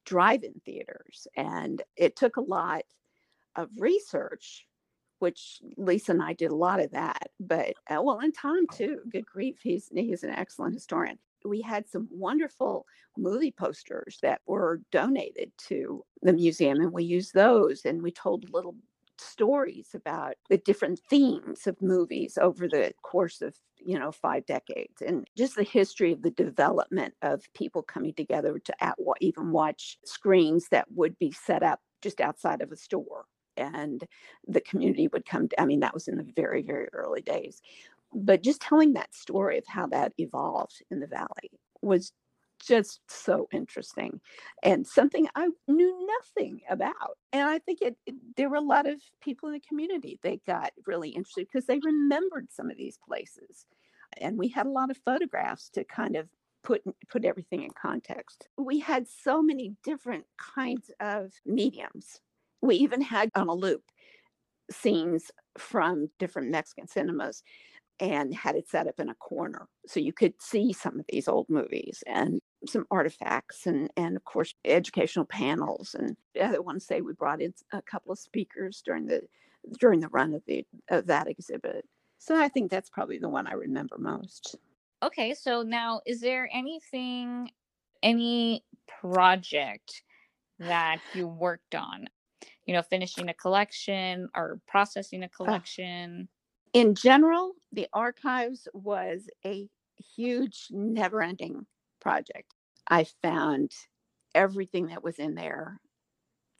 drive 0.08 0.44
in 0.44 0.54
theaters, 0.64 1.26
and 1.36 1.82
it 1.96 2.16
took 2.16 2.36
a 2.36 2.42
lot 2.42 2.82
of 3.56 3.68
research. 3.78 4.64
Which 5.20 5.60
Lisa 5.76 6.12
and 6.12 6.22
I 6.22 6.32
did 6.32 6.52
a 6.52 6.54
lot 6.54 6.78
of 6.78 6.92
that, 6.92 7.30
but 7.40 7.74
uh, 7.90 8.00
well, 8.00 8.20
and 8.20 8.32
Tom 8.32 8.68
too. 8.72 9.00
Good 9.10 9.26
grief, 9.26 9.58
he's 9.60 9.90
he's 9.92 10.22
an 10.22 10.30
excellent 10.30 10.74
historian 10.74 11.18
we 11.44 11.60
had 11.60 11.88
some 11.88 12.08
wonderful 12.10 12.86
movie 13.16 13.52
posters 13.52 14.18
that 14.22 14.40
were 14.46 14.80
donated 14.90 15.50
to 15.56 16.04
the 16.22 16.32
museum 16.32 16.80
and 16.80 16.92
we 16.92 17.04
used 17.04 17.34
those 17.34 17.84
and 17.84 18.02
we 18.02 18.10
told 18.10 18.52
little 18.52 18.76
stories 19.20 19.90
about 19.94 20.34
the 20.48 20.58
different 20.58 21.00
themes 21.08 21.66
of 21.66 21.80
movies 21.80 22.38
over 22.40 22.68
the 22.68 22.92
course 23.02 23.42
of 23.42 23.54
you 23.76 23.98
know 23.98 24.10
five 24.10 24.44
decades 24.46 25.02
and 25.06 25.26
just 25.36 25.56
the 25.56 25.62
history 25.62 26.12
of 26.12 26.22
the 26.22 26.30
development 26.30 27.14
of 27.22 27.42
people 27.54 27.82
coming 27.82 28.12
together 28.14 28.58
to 28.58 28.84
at, 28.84 28.96
even 29.20 29.52
watch 29.52 29.98
screens 30.04 30.68
that 30.70 30.86
would 30.94 31.18
be 31.18 31.30
set 31.30 31.62
up 31.62 31.80
just 32.02 32.20
outside 32.20 32.60
of 32.60 32.72
a 32.72 32.76
store 32.76 33.24
and 33.56 34.04
the 34.46 34.60
community 34.60 35.08
would 35.08 35.26
come 35.26 35.48
to, 35.48 35.60
i 35.60 35.64
mean 35.64 35.80
that 35.80 35.94
was 35.94 36.08
in 36.08 36.16
the 36.16 36.26
very 36.36 36.62
very 36.62 36.88
early 36.92 37.20
days. 37.20 37.62
But 38.14 38.42
just 38.42 38.62
telling 38.62 38.94
that 38.94 39.14
story 39.14 39.58
of 39.58 39.66
how 39.66 39.86
that 39.88 40.12
evolved 40.18 40.82
in 40.90 41.00
the 41.00 41.06
valley 41.06 41.50
was 41.82 42.12
just 42.58 43.00
so 43.08 43.48
interesting 43.52 44.20
and 44.62 44.86
something 44.86 45.28
I 45.34 45.48
knew 45.66 46.06
nothing 46.06 46.60
about. 46.68 47.18
And 47.32 47.48
I 47.48 47.58
think 47.58 47.80
it, 47.82 47.96
it, 48.06 48.14
there 48.36 48.48
were 48.48 48.56
a 48.56 48.60
lot 48.60 48.86
of 48.86 49.00
people 49.20 49.48
in 49.48 49.54
the 49.54 49.60
community 49.60 50.18
that 50.22 50.44
got 50.44 50.72
really 50.86 51.10
interested 51.10 51.46
because 51.50 51.66
they 51.66 51.80
remembered 51.82 52.48
some 52.50 52.70
of 52.70 52.76
these 52.76 52.98
places. 53.06 53.66
And 54.20 54.38
we 54.38 54.48
had 54.48 54.66
a 54.66 54.70
lot 54.70 54.90
of 54.90 54.98
photographs 55.04 55.68
to 55.70 55.84
kind 55.84 56.16
of 56.16 56.28
put 56.64 56.82
put 57.08 57.24
everything 57.24 57.62
in 57.62 57.70
context. 57.80 58.48
We 58.56 58.80
had 58.80 59.06
so 59.06 59.42
many 59.42 59.76
different 59.84 60.24
kinds 60.36 60.90
of 61.00 61.32
mediums. 61.46 62.20
We 62.60 62.76
even 62.76 63.00
had 63.00 63.30
on 63.34 63.48
a 63.48 63.54
loop 63.54 63.82
scenes 64.70 65.30
from 65.56 66.10
different 66.18 66.50
Mexican 66.50 66.88
cinemas 66.88 67.42
and 68.00 68.34
had 68.34 68.54
it 68.54 68.68
set 68.68 68.86
up 68.86 68.98
in 69.00 69.08
a 69.08 69.14
corner 69.16 69.68
so 69.86 69.98
you 69.98 70.12
could 70.12 70.34
see 70.40 70.72
some 70.72 71.00
of 71.00 71.04
these 71.08 71.26
old 71.28 71.46
movies 71.48 72.02
and 72.06 72.40
some 72.66 72.84
artifacts 72.90 73.66
and 73.66 73.90
and 73.96 74.16
of 74.16 74.24
course 74.24 74.54
educational 74.64 75.24
panels 75.24 75.94
and 75.98 76.16
the 76.34 76.42
other 76.44 76.62
ones 76.62 76.86
say 76.86 77.00
we 77.00 77.12
brought 77.12 77.40
in 77.40 77.52
a 77.72 77.82
couple 77.82 78.12
of 78.12 78.18
speakers 78.18 78.82
during 78.84 79.06
the 79.06 79.20
during 79.80 80.00
the 80.00 80.08
run 80.08 80.34
of 80.34 80.42
the 80.46 80.64
of 80.90 81.06
that 81.06 81.28
exhibit. 81.28 81.84
So 82.18 82.40
i 82.40 82.48
think 82.48 82.70
that's 82.70 82.90
probably 82.90 83.18
the 83.18 83.28
one 83.28 83.46
i 83.46 83.52
remember 83.52 83.96
most. 83.98 84.56
Okay 85.02 85.34
so 85.34 85.62
now 85.62 86.00
is 86.06 86.20
there 86.20 86.48
anything 86.52 87.50
any 88.02 88.64
project 89.00 90.02
that 90.58 91.00
you 91.14 91.28
worked 91.28 91.74
on? 91.74 92.06
You 92.66 92.74
know 92.74 92.82
finishing 92.82 93.28
a 93.28 93.34
collection 93.34 94.28
or 94.34 94.60
processing 94.66 95.22
a 95.22 95.26
uh. 95.26 95.28
collection 95.36 96.28
in 96.72 96.94
general 96.94 97.52
the 97.72 97.88
archives 97.92 98.68
was 98.72 99.28
a 99.44 99.68
huge 100.16 100.68
never 100.70 101.22
ending 101.22 101.66
project. 102.00 102.54
I 102.88 103.06
found 103.22 103.72
everything 104.34 104.86
that 104.86 105.02
was 105.02 105.18
in 105.18 105.34
there 105.34 105.80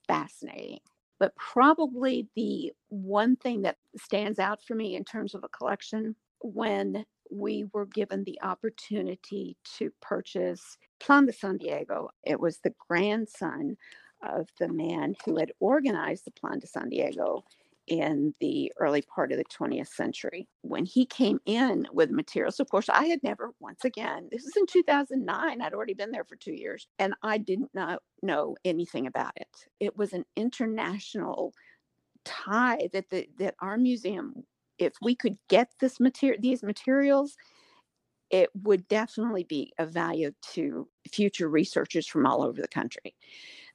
fascinating. 0.07 0.81
But 1.19 1.35
probably 1.37 2.29
the 2.37 2.73
one 2.89 3.37
thing 3.37 3.63
that 3.63 3.77
stands 3.97 4.39
out 4.39 4.63
for 4.63 4.75
me 4.75 4.95
in 4.95 5.05
terms 5.05 5.35
of 5.35 5.45
a 5.45 5.49
collection 5.49 6.15
when 6.41 7.05
we 7.31 7.67
were 7.73 7.87
given 7.87 8.25
the 8.25 8.39
opportunity 8.43 9.57
to 9.79 9.91
purchase 10.01 10.79
Plan 11.01 11.27
de 11.27 11.33
San 11.33 11.57
Diego, 11.57 12.11
it 12.25 12.39
was 12.39 12.59
the 12.59 12.75
grandson 12.89 13.77
of 14.23 14.49
the 14.59 14.69
man 14.69 15.15
who 15.25 15.37
had 15.37 15.53
organized 15.61 16.25
the 16.25 16.31
Plan 16.31 16.59
de 16.61 16.67
San 16.67 16.89
Diego 16.89 17.45
in 17.89 18.35
the 18.41 18.73
early 18.79 19.03
part 19.03 19.33
of 19.33 19.39
the 19.39 19.45
20th 19.45 19.89
century. 19.89 20.47
When 20.63 20.85
he 20.85 21.07
came 21.07 21.41
in 21.47 21.87
with 21.93 22.11
materials, 22.11 22.61
of 22.61 22.71
course, 22.71 22.89
I 22.89 23.07
had 23.07 23.23
never, 23.23 23.53
once 23.61 23.85
again, 23.85 24.29
this 24.31 24.45
is 24.45 24.57
in 24.57 24.67
2009, 24.67 25.61
I'd 25.61 25.75
already 25.75 25.95
been 25.95 26.11
there 26.11 26.25
for 26.25 26.37
two 26.37 26.53
years, 26.53 26.87
and 26.99 27.15
I 27.23 27.39
didn't 27.39 27.71
know 28.23 28.57
anything 28.65 29.07
about 29.07 29.33
it. 29.37 29.49
It 29.81 29.97
was 29.97 30.13
an 30.13 30.25
international 30.37 31.55
tie 32.25 32.89
that 32.93 33.11
the, 33.11 33.29
that 33.39 33.55
our 33.61 33.79
museum, 33.79 34.45
if 34.79 34.93
we 35.03 35.15
could 35.15 35.37
get 35.49 35.73
this 35.81 35.99
material, 35.99 36.41
these 36.41 36.63
materials, 36.63 37.37
it 38.31 38.51
would 38.63 38.87
definitely 38.89 39.45
be 39.45 39.73
of 39.79 39.91
value 39.91 40.33
to 40.53 40.87
future 41.11 41.49
researchers 41.49 42.07
from 42.07 42.27
all 42.27 42.43
over 42.43 42.61
the 42.61 42.69
country. 42.69 43.15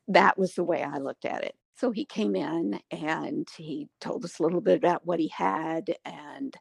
That 0.08 0.38
was 0.38 0.54
the 0.54 0.64
way 0.64 0.84
I 0.84 0.98
looked 0.98 1.26
at 1.26 1.44
it. 1.44 1.56
So 1.76 1.92
he 1.92 2.06
came 2.06 2.36
in 2.36 2.80
and 2.92 3.48
he 3.58 3.88
told 4.00 4.24
us 4.26 4.40
a 4.40 4.44
little 4.44 4.62
bit 4.62 4.78
about 4.78 5.06
what 5.06 5.20
he 5.20 5.30
had 5.30 5.96
and 6.06 6.56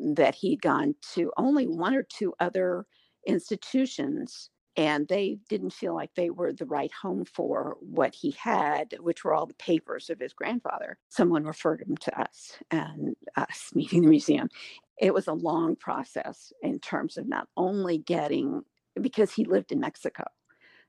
that 0.00 0.34
he'd 0.34 0.60
gone 0.60 0.94
to 1.14 1.32
only 1.36 1.66
one 1.66 1.94
or 1.94 2.02
two 2.02 2.34
other 2.40 2.86
institutions 3.26 4.50
and 4.76 5.06
they 5.06 5.38
didn't 5.48 5.72
feel 5.72 5.94
like 5.94 6.14
they 6.14 6.30
were 6.30 6.52
the 6.52 6.64
right 6.64 6.90
home 7.02 7.24
for 7.24 7.76
what 7.80 8.14
he 8.14 8.30
had, 8.38 8.94
which 9.00 9.22
were 9.22 9.34
all 9.34 9.46
the 9.46 9.54
papers 9.54 10.08
of 10.08 10.18
his 10.18 10.32
grandfather. 10.32 10.96
Someone 11.10 11.44
referred 11.44 11.82
him 11.82 11.96
to 11.98 12.20
us 12.20 12.58
and 12.70 13.14
us 13.36 13.70
meeting 13.74 14.02
the 14.02 14.08
museum. 14.08 14.48
It 14.98 15.12
was 15.12 15.26
a 15.26 15.34
long 15.34 15.76
process 15.76 16.52
in 16.62 16.78
terms 16.78 17.18
of 17.18 17.28
not 17.28 17.48
only 17.56 17.98
getting, 17.98 18.62
because 19.00 19.32
he 19.32 19.44
lived 19.44 19.72
in 19.72 19.80
Mexico. 19.80 20.24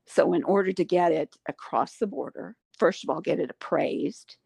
So, 0.06 0.32
in 0.34 0.44
order 0.44 0.72
to 0.72 0.84
get 0.84 1.12
it 1.12 1.34
across 1.48 1.96
the 1.96 2.06
border, 2.06 2.56
first 2.84 3.02
of 3.02 3.08
all 3.08 3.22
get 3.22 3.40
it 3.40 3.50
appraised 3.50 4.36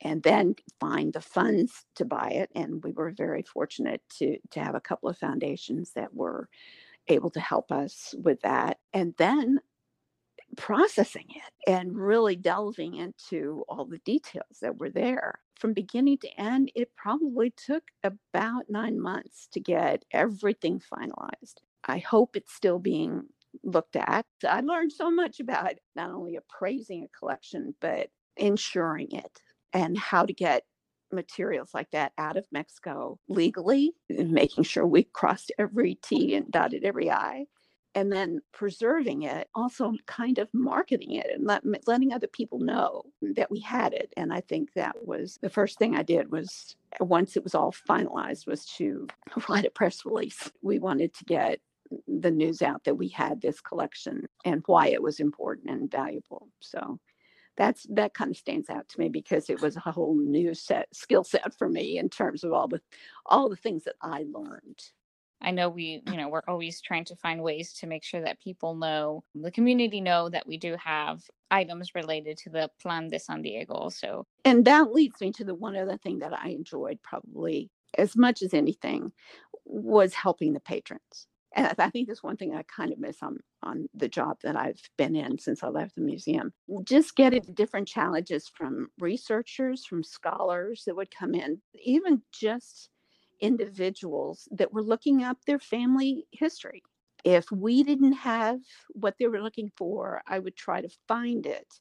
and 0.00 0.22
then 0.22 0.54
find 0.80 1.12
the 1.12 1.20
funds 1.20 1.84
to 1.96 2.06
buy 2.06 2.28
it. 2.30 2.48
And 2.54 2.82
we 2.82 2.92
were 2.92 3.10
very 3.10 3.42
fortunate 3.42 4.00
to 4.18 4.38
to 4.52 4.60
have 4.60 4.74
a 4.74 4.80
couple 4.88 5.10
of 5.10 5.18
foundations 5.18 5.92
that 5.92 6.14
were 6.14 6.48
able 7.08 7.28
to 7.28 7.40
help 7.40 7.70
us 7.70 8.14
with 8.26 8.40
that. 8.40 8.78
And 8.94 9.12
then 9.18 9.60
processing 10.56 11.26
it 11.28 11.70
and 11.70 11.94
really 11.94 12.36
delving 12.36 12.94
into 12.94 13.64
all 13.68 13.84
the 13.84 13.98
details 13.98 14.56
that 14.62 14.78
were 14.78 14.90
there. 14.90 15.40
From 15.60 15.74
beginning 15.74 16.18
to 16.18 16.40
end 16.40 16.72
it 16.74 16.96
probably 16.96 17.50
took 17.50 17.84
about 18.02 18.70
9 18.70 18.98
months 18.98 19.46
to 19.52 19.60
get 19.60 20.06
everything 20.10 20.80
finalized. 20.80 21.56
I 21.84 21.98
hope 21.98 22.34
it's 22.34 22.54
still 22.54 22.78
being 22.78 23.24
looked 23.62 23.96
at. 23.96 24.26
I 24.48 24.60
learned 24.60 24.92
so 24.92 25.10
much 25.10 25.40
about 25.40 25.74
not 25.96 26.10
only 26.10 26.36
appraising 26.36 27.04
a 27.04 27.18
collection, 27.18 27.74
but 27.80 28.08
insuring 28.36 29.12
it 29.12 29.40
and 29.72 29.96
how 29.98 30.24
to 30.26 30.32
get 30.32 30.64
materials 31.12 31.70
like 31.74 31.90
that 31.92 32.12
out 32.18 32.36
of 32.36 32.46
Mexico 32.52 33.18
legally, 33.28 33.92
making 34.10 34.64
sure 34.64 34.86
we 34.86 35.04
crossed 35.04 35.52
every 35.58 35.94
T 35.96 36.34
and 36.34 36.50
dotted 36.50 36.84
every 36.84 37.10
I. 37.10 37.46
and 37.94 38.12
then 38.12 38.40
preserving 38.52 39.22
it, 39.22 39.48
also 39.54 39.94
kind 40.06 40.38
of 40.38 40.48
marketing 40.52 41.12
it 41.12 41.26
and 41.32 41.46
let, 41.46 41.62
letting 41.86 42.12
other 42.12 42.26
people 42.26 42.58
know 42.58 43.04
that 43.36 43.50
we 43.50 43.60
had 43.60 43.92
it. 43.92 44.12
And 44.16 44.32
I 44.32 44.40
think 44.40 44.72
that 44.74 44.96
was 45.06 45.38
the 45.42 45.50
first 45.50 45.78
thing 45.78 45.94
I 45.96 46.02
did 46.02 46.32
was 46.32 46.76
once 47.00 47.36
it 47.36 47.44
was 47.44 47.54
all 47.54 47.72
finalized 47.88 48.46
was 48.46 48.66
to 48.78 49.06
write 49.48 49.66
a 49.66 49.70
press 49.70 50.04
release. 50.04 50.50
We 50.62 50.78
wanted 50.80 51.14
to 51.14 51.24
get 51.24 51.60
the 52.06 52.30
news 52.30 52.62
out 52.62 52.84
that 52.84 52.96
we 52.96 53.08
had 53.08 53.40
this 53.40 53.60
collection 53.60 54.26
and 54.44 54.62
why 54.66 54.88
it 54.88 55.02
was 55.02 55.20
important 55.20 55.70
and 55.70 55.90
valuable. 55.90 56.48
So 56.60 56.98
that's 57.56 57.86
that 57.90 58.14
kind 58.14 58.30
of 58.30 58.36
stands 58.36 58.68
out 58.68 58.88
to 58.88 59.00
me 59.00 59.08
because 59.08 59.48
it 59.48 59.60
was 59.60 59.76
a 59.76 59.80
whole 59.80 60.16
new 60.16 60.54
set 60.54 60.88
skill 60.94 61.24
set 61.24 61.56
for 61.56 61.68
me 61.68 61.98
in 61.98 62.08
terms 62.08 62.44
of 62.44 62.52
all 62.52 62.68
the 62.68 62.80
all 63.26 63.48
the 63.48 63.56
things 63.56 63.84
that 63.84 63.94
I 64.02 64.24
learned 64.32 64.82
I 65.44 65.50
know 65.50 65.68
we, 65.68 66.02
you 66.06 66.16
know, 66.16 66.28
we're 66.28 66.42
always 66.48 66.80
trying 66.80 67.04
to 67.06 67.16
find 67.16 67.42
ways 67.42 67.72
to 67.74 67.86
make 67.86 68.02
sure 68.02 68.22
that 68.22 68.40
people 68.40 68.74
know, 68.74 69.24
the 69.34 69.50
community 69.50 70.00
know 70.00 70.28
that 70.30 70.46
we 70.46 70.56
do 70.56 70.76
have 70.82 71.22
items 71.50 71.94
related 71.94 72.38
to 72.38 72.50
the 72.50 72.70
Plan 72.80 73.08
de 73.08 73.18
San 73.18 73.42
Diego. 73.42 73.90
So, 73.90 74.26
and 74.44 74.64
that 74.64 74.92
leads 74.92 75.20
me 75.20 75.32
to 75.32 75.44
the 75.44 75.54
one 75.54 75.76
other 75.76 75.98
thing 75.98 76.20
that 76.20 76.32
I 76.32 76.48
enjoyed 76.48 76.98
probably 77.02 77.70
as 77.98 78.16
much 78.16 78.42
as 78.42 78.54
anything 78.54 79.12
was 79.66 80.14
helping 80.14 80.54
the 80.54 80.60
patrons. 80.60 81.26
And 81.56 81.72
I 81.78 81.90
think 81.90 82.08
that's 82.08 82.22
one 82.22 82.36
thing 82.36 82.54
I 82.54 82.64
kind 82.64 82.92
of 82.92 82.98
miss 82.98 83.22
on 83.22 83.38
on 83.62 83.88
the 83.94 84.08
job 84.08 84.38
that 84.42 84.56
I've 84.56 84.80
been 84.98 85.14
in 85.16 85.38
since 85.38 85.62
I 85.62 85.68
left 85.68 85.94
the 85.94 86.00
museum. 86.02 86.52
Just 86.84 87.16
getting 87.16 87.42
different 87.54 87.88
challenges 87.88 88.48
from 88.48 88.88
researchers, 88.98 89.86
from 89.86 90.02
scholars 90.02 90.82
that 90.86 90.96
would 90.96 91.10
come 91.10 91.34
in, 91.34 91.62
even 91.82 92.22
just 92.32 92.90
individuals 93.40 94.48
that 94.50 94.72
were 94.72 94.82
looking 94.82 95.22
up 95.22 95.38
their 95.44 95.58
family 95.58 96.26
history. 96.32 96.82
If 97.24 97.50
we 97.50 97.82
didn't 97.82 98.12
have 98.14 98.60
what 98.90 99.14
they 99.18 99.28
were 99.28 99.42
looking 99.42 99.70
for, 99.76 100.22
I 100.26 100.38
would 100.40 100.56
try 100.56 100.82
to 100.82 100.88
find 101.08 101.46
it 101.46 101.80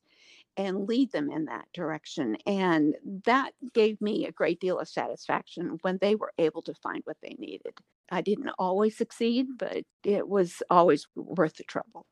and 0.57 0.87
lead 0.87 1.11
them 1.11 1.31
in 1.31 1.45
that 1.45 1.65
direction. 1.73 2.37
And 2.45 2.95
that 3.25 3.51
gave 3.73 3.99
me 4.01 4.25
a 4.25 4.31
great 4.31 4.59
deal 4.59 4.79
of 4.79 4.87
satisfaction 4.87 5.79
when 5.81 5.97
they 5.99 6.15
were 6.15 6.33
able 6.37 6.61
to 6.63 6.73
find 6.75 7.01
what 7.05 7.17
they 7.21 7.35
needed. 7.39 7.73
I 8.11 8.21
didn't 8.21 8.51
always 8.59 8.97
succeed, 8.97 9.47
but 9.57 9.83
it 10.03 10.27
was 10.27 10.61
always 10.69 11.07
worth 11.15 11.55
the 11.55 11.63
trouble. 11.63 12.05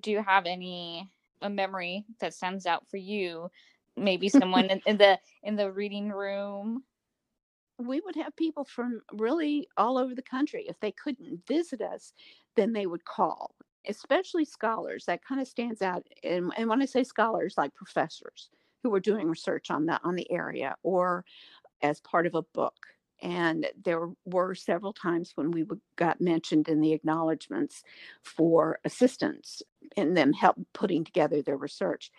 Do 0.00 0.10
you 0.10 0.22
have 0.22 0.46
any 0.46 1.08
a 1.42 1.50
memory 1.50 2.04
that 2.20 2.34
stands 2.34 2.66
out 2.66 2.88
for 2.88 2.96
you? 2.96 3.50
Maybe 3.96 4.28
someone 4.28 4.66
in, 4.66 4.80
in 4.86 4.96
the 4.98 5.18
in 5.42 5.56
the 5.56 5.70
reading 5.70 6.10
room 6.10 6.82
we 7.78 8.00
would 8.00 8.16
have 8.16 8.34
people 8.36 8.64
from 8.64 9.02
really 9.12 9.68
all 9.76 9.98
over 9.98 10.14
the 10.14 10.22
country. 10.22 10.64
If 10.68 10.80
they 10.80 10.92
couldn't 10.92 11.46
visit 11.46 11.82
us, 11.82 12.12
then 12.54 12.72
they 12.72 12.86
would 12.86 13.04
call, 13.04 13.54
especially 13.88 14.44
scholars. 14.44 15.04
That 15.06 15.24
kind 15.24 15.40
of 15.40 15.48
stands 15.48 15.82
out. 15.82 16.06
And, 16.22 16.52
and 16.56 16.68
when 16.68 16.82
I 16.82 16.86
say 16.86 17.04
scholars, 17.04 17.54
like 17.56 17.74
professors 17.74 18.50
who 18.82 18.90
were 18.90 19.00
doing 19.00 19.28
research 19.28 19.70
on 19.70 19.86
the 19.86 20.00
on 20.04 20.14
the 20.14 20.30
area 20.30 20.76
or 20.82 21.24
as 21.82 22.00
part 22.00 22.26
of 22.26 22.34
a 22.34 22.42
book. 22.42 22.74
And 23.22 23.66
there 23.82 24.10
were 24.24 24.54
several 24.54 24.92
times 24.92 25.32
when 25.34 25.50
we 25.50 25.64
got 25.96 26.20
mentioned 26.20 26.68
in 26.68 26.80
the 26.80 26.92
acknowledgments 26.92 27.82
for 28.22 28.78
assistance 28.84 29.62
in 29.96 30.14
them 30.14 30.32
help 30.32 30.56
putting 30.74 31.02
together 31.02 31.40
their 31.42 31.56
research. 31.56 32.10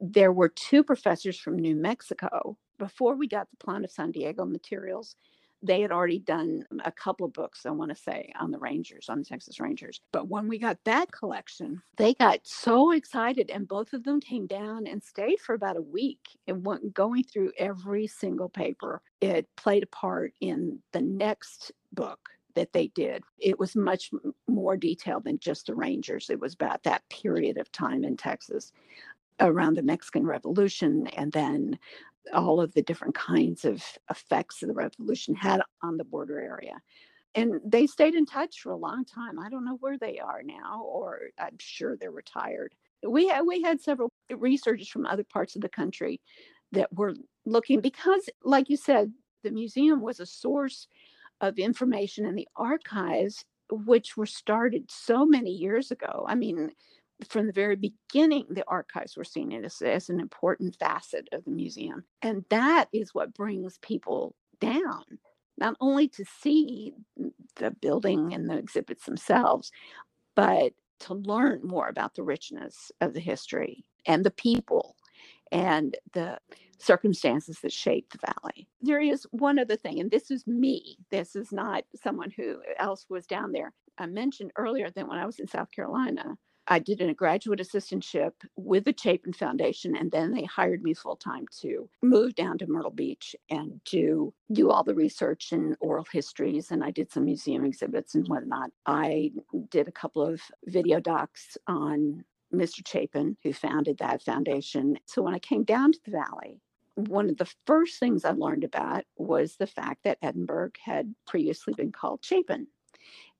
There 0.00 0.32
were 0.32 0.48
two 0.48 0.82
professors 0.82 1.38
from 1.38 1.58
New 1.58 1.76
Mexico 1.76 2.58
before 2.78 3.14
we 3.14 3.28
got 3.28 3.48
the 3.50 3.64
Plan 3.64 3.84
of 3.84 3.92
San 3.92 4.10
Diego 4.10 4.44
materials, 4.44 5.14
they 5.62 5.80
had 5.80 5.92
already 5.92 6.18
done 6.18 6.64
a 6.84 6.92
couple 6.92 7.26
of 7.26 7.32
books, 7.32 7.64
I 7.64 7.70
want 7.70 7.90
to 7.90 8.02
say, 8.02 8.32
on 8.38 8.50
the 8.50 8.58
Rangers, 8.58 9.08
on 9.08 9.18
the 9.18 9.24
Texas 9.24 9.60
Rangers. 9.60 10.00
But 10.12 10.28
when 10.28 10.48
we 10.48 10.58
got 10.58 10.78
that 10.84 11.12
collection, 11.12 11.82
they 11.96 12.14
got 12.14 12.40
so 12.42 12.92
excited, 12.92 13.50
and 13.50 13.68
both 13.68 13.92
of 13.92 14.04
them 14.04 14.20
came 14.20 14.46
down 14.46 14.86
and 14.86 15.02
stayed 15.02 15.40
for 15.40 15.54
about 15.54 15.76
a 15.76 15.82
week 15.82 16.20
and 16.48 16.64
went 16.64 16.94
going 16.94 17.24
through 17.24 17.52
every 17.58 18.06
single 18.06 18.48
paper. 18.48 19.02
It 19.20 19.48
played 19.56 19.84
a 19.84 19.86
part 19.86 20.32
in 20.40 20.80
the 20.92 21.02
next 21.02 21.72
book 21.92 22.28
that 22.54 22.72
they 22.72 22.88
did. 22.88 23.22
It 23.38 23.58
was 23.58 23.76
much 23.76 24.10
more 24.48 24.76
detailed 24.76 25.24
than 25.24 25.38
just 25.38 25.66
the 25.66 25.74
Rangers. 25.74 26.28
It 26.28 26.40
was 26.40 26.54
about 26.54 26.82
that 26.82 27.08
period 27.08 27.56
of 27.56 27.70
time 27.72 28.04
in 28.04 28.16
Texas 28.16 28.72
around 29.40 29.74
the 29.74 29.82
Mexican 29.82 30.26
Revolution 30.26 31.06
and 31.08 31.32
then 31.32 31.78
all 32.32 32.60
of 32.60 32.72
the 32.74 32.82
different 32.82 33.14
kinds 33.14 33.64
of 33.64 33.82
effects 34.10 34.60
the 34.60 34.72
revolution 34.72 35.34
had 35.34 35.60
on 35.82 35.96
the 35.96 36.04
border 36.04 36.40
area. 36.40 36.74
And 37.34 37.60
they 37.64 37.86
stayed 37.86 38.14
in 38.14 38.26
touch 38.26 38.60
for 38.60 38.72
a 38.72 38.76
long 38.76 39.04
time. 39.04 39.38
I 39.38 39.48
don't 39.48 39.64
know 39.64 39.78
where 39.80 39.98
they 39.98 40.18
are 40.18 40.42
now, 40.42 40.82
or 40.84 41.30
I'm 41.38 41.56
sure 41.58 41.96
they're 41.96 42.10
retired. 42.10 42.74
We 43.06 43.28
had, 43.28 43.42
we 43.42 43.62
had 43.62 43.80
several 43.80 44.10
researchers 44.30 44.88
from 44.88 45.06
other 45.06 45.24
parts 45.24 45.56
of 45.56 45.62
the 45.62 45.68
country 45.68 46.20
that 46.72 46.92
were 46.92 47.14
looking 47.44 47.80
because, 47.80 48.28
like 48.44 48.68
you 48.68 48.76
said, 48.76 49.12
the 49.42 49.50
museum 49.50 50.00
was 50.00 50.20
a 50.20 50.26
source 50.26 50.86
of 51.40 51.58
information 51.58 52.26
in 52.26 52.34
the 52.34 52.48
archives, 52.54 53.44
which 53.70 54.16
were 54.16 54.26
started 54.26 54.90
so 54.90 55.24
many 55.24 55.50
years 55.50 55.90
ago. 55.90 56.24
I 56.28 56.34
mean, 56.34 56.70
from 57.28 57.46
the 57.46 57.52
very 57.52 57.76
beginning, 57.76 58.46
the 58.50 58.64
archives 58.68 59.16
were 59.16 59.24
seen 59.24 59.52
as, 59.52 59.80
as 59.82 60.08
an 60.08 60.20
important 60.20 60.76
facet 60.78 61.28
of 61.32 61.44
the 61.44 61.50
museum. 61.50 62.04
And 62.22 62.44
that 62.50 62.88
is 62.92 63.14
what 63.14 63.34
brings 63.34 63.78
people 63.78 64.34
down, 64.60 65.04
not 65.58 65.76
only 65.80 66.08
to 66.08 66.24
see 66.24 66.94
the 67.56 67.70
building 67.70 68.32
and 68.32 68.48
the 68.48 68.56
exhibits 68.56 69.04
themselves, 69.04 69.70
but 70.34 70.72
to 71.00 71.14
learn 71.14 71.60
more 71.64 71.88
about 71.88 72.14
the 72.14 72.22
richness 72.22 72.92
of 73.00 73.12
the 73.12 73.20
history 73.20 73.84
and 74.06 74.24
the 74.24 74.30
people 74.30 74.96
and 75.50 75.96
the 76.14 76.38
circumstances 76.78 77.60
that 77.60 77.72
shaped 77.72 78.12
the 78.12 78.32
valley. 78.32 78.66
There 78.80 79.00
is 79.00 79.26
one 79.30 79.58
other 79.58 79.76
thing, 79.76 80.00
and 80.00 80.10
this 80.10 80.30
is 80.30 80.46
me. 80.46 80.96
This 81.10 81.36
is 81.36 81.52
not 81.52 81.84
someone 81.94 82.30
who 82.30 82.60
else 82.78 83.06
was 83.08 83.26
down 83.26 83.52
there. 83.52 83.72
I 83.98 84.06
mentioned 84.06 84.52
earlier 84.56 84.90
that 84.90 85.08
when 85.08 85.18
I 85.18 85.26
was 85.26 85.38
in 85.38 85.46
South 85.46 85.70
Carolina, 85.70 86.36
I 86.68 86.78
did 86.78 87.00
a 87.00 87.14
graduate 87.14 87.58
assistantship 87.58 88.32
with 88.56 88.84
the 88.84 88.94
Chapin 88.96 89.32
Foundation, 89.32 89.96
and 89.96 90.10
then 90.12 90.32
they 90.32 90.44
hired 90.44 90.82
me 90.82 90.94
full 90.94 91.16
time 91.16 91.46
to 91.60 91.88
move 92.02 92.34
down 92.34 92.58
to 92.58 92.66
Myrtle 92.66 92.90
Beach 92.90 93.34
and 93.50 93.80
to 93.86 94.32
do 94.52 94.70
all 94.70 94.84
the 94.84 94.94
research 94.94 95.52
and 95.52 95.76
oral 95.80 96.06
histories. 96.12 96.70
And 96.70 96.84
I 96.84 96.90
did 96.90 97.10
some 97.10 97.24
museum 97.24 97.64
exhibits 97.64 98.14
and 98.14 98.26
whatnot. 98.28 98.70
I 98.86 99.32
did 99.70 99.88
a 99.88 99.92
couple 99.92 100.22
of 100.22 100.40
video 100.66 101.00
docs 101.00 101.58
on 101.66 102.24
Mr. 102.54 102.86
Chapin, 102.86 103.36
who 103.42 103.52
founded 103.52 103.98
that 103.98 104.22
foundation. 104.22 104.98
So 105.06 105.22
when 105.22 105.34
I 105.34 105.38
came 105.38 105.64
down 105.64 105.92
to 105.92 106.00
the 106.04 106.10
Valley, 106.12 106.60
one 106.94 107.30
of 107.30 107.38
the 107.38 107.50
first 107.66 107.98
things 107.98 108.24
I 108.24 108.32
learned 108.32 108.64
about 108.64 109.04
was 109.16 109.56
the 109.56 109.66
fact 109.66 110.04
that 110.04 110.18
Edinburg 110.22 110.76
had 110.84 111.14
previously 111.26 111.74
been 111.74 111.90
called 111.90 112.24
Chapin. 112.24 112.66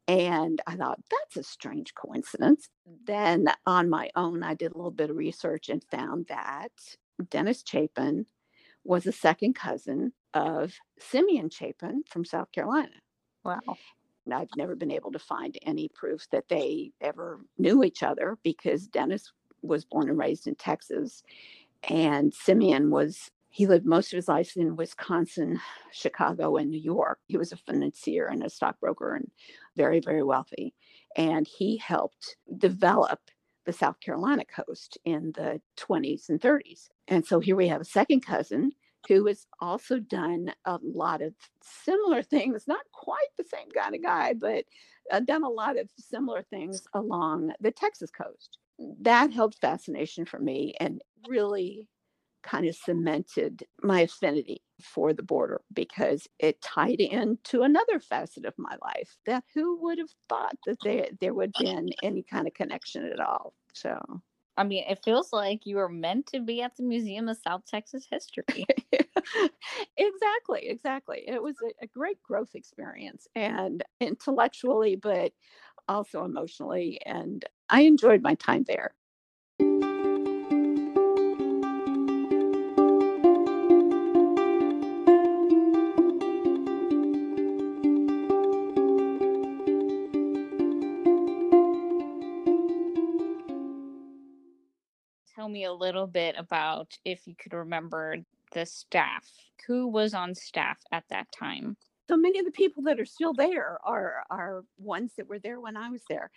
And 0.08 0.60
I 0.66 0.76
thought, 0.76 1.00
that's 1.10 1.36
a 1.36 1.48
strange 1.48 1.94
coincidence. 1.94 2.68
Then 3.06 3.46
on 3.66 3.88
my 3.88 4.10
own, 4.16 4.42
I 4.42 4.54
did 4.54 4.72
a 4.72 4.76
little 4.76 4.90
bit 4.90 5.10
of 5.10 5.16
research 5.16 5.68
and 5.68 5.84
found 5.90 6.26
that 6.28 6.72
Dennis 7.30 7.62
Chapin 7.66 8.26
was 8.84 9.06
a 9.06 9.12
second 9.12 9.54
cousin 9.54 10.12
of 10.34 10.74
Simeon 10.98 11.50
Chapin 11.50 12.02
from 12.08 12.24
South 12.24 12.50
Carolina. 12.52 12.90
Wow. 13.44 13.60
And 14.24 14.34
I've 14.34 14.48
never 14.56 14.74
been 14.74 14.90
able 14.90 15.12
to 15.12 15.18
find 15.18 15.56
any 15.62 15.88
proof 15.94 16.26
that 16.30 16.48
they 16.48 16.92
ever 17.00 17.40
knew 17.58 17.84
each 17.84 18.02
other 18.02 18.38
because 18.42 18.86
Dennis 18.86 19.32
was 19.62 19.84
born 19.84 20.08
and 20.08 20.18
raised 20.18 20.46
in 20.46 20.54
Texas 20.56 21.22
and 21.88 22.32
Simeon 22.32 22.90
was 22.90 23.30
he 23.52 23.66
lived 23.66 23.84
most 23.84 24.12
of 24.12 24.16
his 24.16 24.28
life 24.28 24.56
in 24.56 24.76
Wisconsin, 24.76 25.60
Chicago, 25.92 26.56
and 26.56 26.70
New 26.70 26.80
York. 26.80 27.18
He 27.26 27.36
was 27.36 27.52
a 27.52 27.56
financier 27.58 28.26
and 28.26 28.42
a 28.42 28.48
stockbroker 28.48 29.14
and 29.14 29.30
very, 29.76 30.00
very 30.00 30.22
wealthy. 30.22 30.74
And 31.18 31.46
he 31.46 31.76
helped 31.76 32.36
develop 32.56 33.20
the 33.66 33.72
South 33.74 34.00
Carolina 34.00 34.44
coast 34.46 34.96
in 35.04 35.32
the 35.36 35.60
20s 35.78 36.30
and 36.30 36.40
30s. 36.40 36.88
And 37.08 37.26
so 37.26 37.40
here 37.40 37.54
we 37.54 37.68
have 37.68 37.82
a 37.82 37.84
second 37.84 38.24
cousin 38.24 38.72
who 39.06 39.26
has 39.26 39.46
also 39.60 39.98
done 39.98 40.54
a 40.64 40.78
lot 40.82 41.20
of 41.20 41.34
similar 41.62 42.22
things, 42.22 42.64
not 42.66 42.90
quite 42.94 43.18
the 43.36 43.44
same 43.44 43.68
kind 43.76 43.94
of 43.94 44.02
guy, 44.02 44.32
but 44.32 44.64
uh, 45.10 45.20
done 45.20 45.44
a 45.44 45.50
lot 45.50 45.78
of 45.78 45.90
similar 45.98 46.42
things 46.42 46.84
along 46.94 47.52
the 47.60 47.70
Texas 47.70 48.10
coast. 48.10 48.56
That 49.02 49.30
held 49.30 49.54
fascination 49.56 50.24
for 50.24 50.38
me 50.38 50.74
and 50.80 51.02
really 51.28 51.86
kind 52.42 52.66
of 52.66 52.74
cemented 52.74 53.64
my 53.83 54.00
affinity 54.00 54.62
for 54.81 55.12
the 55.12 55.22
border 55.22 55.61
because 55.72 56.26
it 56.38 56.61
tied 56.61 57.00
into 57.00 57.62
another 57.62 58.00
facet 58.00 58.44
of 58.44 58.55
my 58.59 58.76
life 58.83 59.16
that 59.26 59.44
who 59.55 59.81
would 59.83 59.98
have 59.98 60.11
thought 60.28 60.57
that 60.66 60.78
there, 60.83 61.07
there 61.20 61.35
would 61.35 61.52
have 61.57 61.66
been 61.66 61.90
any 62.02 62.22
kind 62.22 62.46
of 62.46 62.55
connection 62.55 63.05
at 63.05 63.20
all 63.20 63.55
so 63.72 63.98
I 64.57 64.64
mean, 64.64 64.85
it 64.87 65.02
feels 65.02 65.33
like 65.33 65.64
you 65.64 65.76
were 65.76 65.88
meant 65.88 66.26
to 66.28 66.40
be 66.40 66.61
at 66.61 66.76
the 66.76 66.83
Museum 66.83 67.28
of 67.28 67.38
South 67.38 67.62
Texas 67.66 68.07
History. 68.11 68.66
exactly, 69.96 70.68
exactly. 70.68 71.24
It 71.26 71.42
was 71.42 71.57
a, 71.64 71.85
a, 71.85 71.87
great 71.87 72.22
growth 72.22 72.50
experience 72.55 73.26
and 73.35 73.83
intellectually, 74.00 74.96
but 74.96 75.33
also 75.88 76.24
emotionally. 76.24 77.00
And 77.07 77.44
I 77.70 77.83
enjoyed 77.83 78.20
my 78.20 78.35
time 78.35 78.64
there. 78.68 78.94
Me 95.62 95.66
a 95.66 95.72
little 95.72 96.07
bit 96.07 96.35
about 96.37 96.96
if 97.05 97.27
you 97.27 97.35
could 97.40 97.53
remember 97.53 98.16
the 98.53 98.66
staff. 98.66 99.31
Who 99.66 99.87
was 99.87 100.12
on 100.12 100.35
staff 100.35 100.79
at 100.90 101.05
that 101.11 101.31
time? 101.31 101.77
So 102.09 102.16
many 102.16 102.40
of 102.40 102.44
the 102.44 102.51
people 102.51 102.83
that 102.85 102.98
are 102.98 103.05
still 103.05 103.33
there 103.33 103.79
are 103.85 104.25
are 104.29 104.64
ones 104.77 105.12
that 105.16 105.29
were 105.29 105.38
there 105.38 105.61
when 105.61 105.77
I 105.77 105.88
was 105.88 106.03
there. 106.09 106.31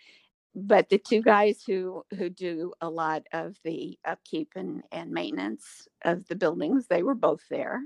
But 0.54 0.90
the 0.90 1.00
two 1.00 1.22
guys 1.22 1.64
who 1.66 2.06
who 2.18 2.30
do 2.30 2.72
a 2.82 2.90
lot 2.90 3.24
of 3.34 3.56
the 3.64 3.98
upkeep 4.06 4.50
and, 4.56 4.84
and 4.92 5.12
maintenance 5.12 5.88
of 6.04 6.28
the 6.28 6.36
buildings, 6.36 6.88
they 6.88 7.04
were 7.04 7.16
both 7.16 7.42
there. 7.50 7.82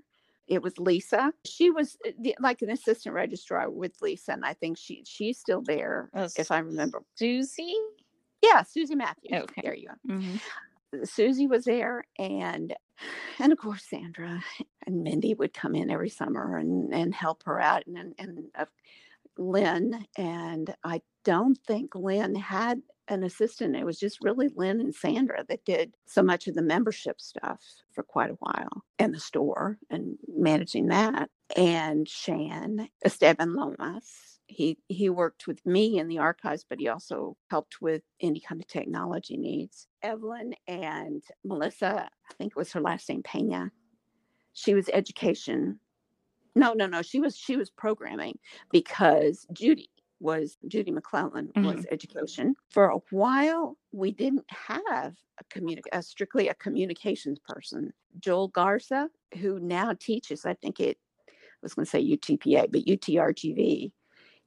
It 0.48 0.62
was 0.62 0.78
Lisa. 0.78 1.32
She 1.46 1.70
was 1.70 1.96
uh, 2.06 2.12
the, 2.20 2.36
like 2.40 2.62
an 2.62 2.70
assistant 2.70 3.16
registrar 3.16 3.70
with 3.70 3.94
Lisa, 4.02 4.34
and 4.34 4.44
I 4.46 4.54
think 4.54 4.78
she 4.78 5.04
she's 5.06 5.40
still 5.40 5.62
there, 5.62 6.10
Oh, 6.14 6.28
if 6.38 6.52
I 6.52 6.60
remember. 6.60 7.02
Susie? 7.16 7.76
Yeah, 8.44 8.64
Susie 8.64 8.96
Matthews. 8.96 9.32
Okay. 9.44 9.62
There 9.64 9.76
you 9.76 9.88
go. 9.88 10.14
Mhm. 10.14 10.42
Susie 11.04 11.48
was 11.48 11.66
there 11.66 12.04
and 12.18 12.76
and 13.40 13.52
of 13.52 13.58
course 13.58 13.86
Sandra 13.90 14.42
and 14.86 15.04
Mindy 15.04 15.34
would 15.34 15.54
come 15.54 15.76
in 15.76 15.90
every 15.90 16.10
summer 16.10 16.58
and 16.58 16.94
and 16.94 17.14
help 17.14 17.44
her 17.44 17.60
out 17.60 17.86
and 17.88 17.98
and, 17.98 18.14
and 18.18 18.46
uh, 18.56 18.66
Lynn 19.38 20.06
and 20.18 20.74
I 20.84 21.02
don't 21.24 21.58
think 21.66 21.96
Lynn 21.96 22.36
had 22.36 22.82
an 23.08 23.24
assistant. 23.24 23.76
It 23.76 23.86
was 23.86 24.00
just 24.00 24.20
really 24.22 24.50
Lynn 24.56 24.80
and 24.80 24.94
Sandra 24.94 25.44
that 25.50 25.66
did 25.66 25.96
so 26.06 26.22
much 26.22 26.48
of 26.48 26.56
the 26.56 26.62
membership 26.62 27.20
stuff 27.20 27.62
for 27.92 28.04
quite 28.04 28.30
a 28.30 28.38
while 28.40 28.84
and 29.00 29.14
the 29.14 29.20
store 29.20 29.78
and 29.90 30.18
managing 30.28 30.88
that. 30.88 31.30
And 31.58 32.08
Shan, 32.08 32.90
Esteban 33.04 33.56
Lomas, 33.56 34.39
he 34.50 34.78
he 34.88 35.10
worked 35.10 35.48
with 35.48 35.64
me 35.66 36.00
in 36.00 36.08
the 36.08 36.18
archives, 36.18 36.66
but 36.68 36.80
he 36.80 36.88
also 36.88 37.38
helped 37.50 37.82
with 37.82 38.02
any 38.20 38.40
kind 38.40 38.60
of 38.60 38.68
technology 38.68 39.38
needs. 39.38 39.88
Evelyn 40.02 40.56
and 40.68 41.24
Melissa, 41.46 42.10
I 42.30 42.34
think 42.38 42.52
it 42.52 42.58
was 42.58 42.72
her 42.74 42.82
last 42.82 43.08
name 43.08 43.22
Pena. 43.24 43.72
She 44.54 44.74
was 44.74 44.90
education. 44.92 45.80
No, 46.56 46.74
no, 46.74 46.88
no. 46.88 47.02
She 47.04 47.20
was 47.20 47.38
she 47.38 47.58
was 47.58 47.70
programming 47.70 48.40
because 48.72 49.46
Judy 49.54 49.90
was 50.20 50.58
Judy 50.68 50.92
McClellan 50.92 51.52
was 51.56 51.66
mm-hmm. 51.66 51.94
education. 51.94 52.56
For 52.72 52.90
a 52.90 53.00
while, 53.12 53.78
we 53.92 54.12
didn't 54.12 54.46
have 54.50 55.14
a 55.40 55.44
communic 55.54 55.84
a 55.94 56.02
strictly 56.02 56.50
a 56.50 56.56
communications 56.56 57.40
person. 57.48 57.94
Joel 58.20 58.48
Garza, 58.48 59.10
who 59.40 59.60
now 59.60 59.94
teaches, 59.94 60.46
I 60.46 60.56
think 60.56 60.80
it 60.80 60.98
I 61.30 61.62
was 61.62 61.76
going 61.76 61.86
to 61.86 61.90
say 61.90 62.04
UTPA, 62.04 62.72
but 62.72 62.86
UTRGV. 62.86 63.92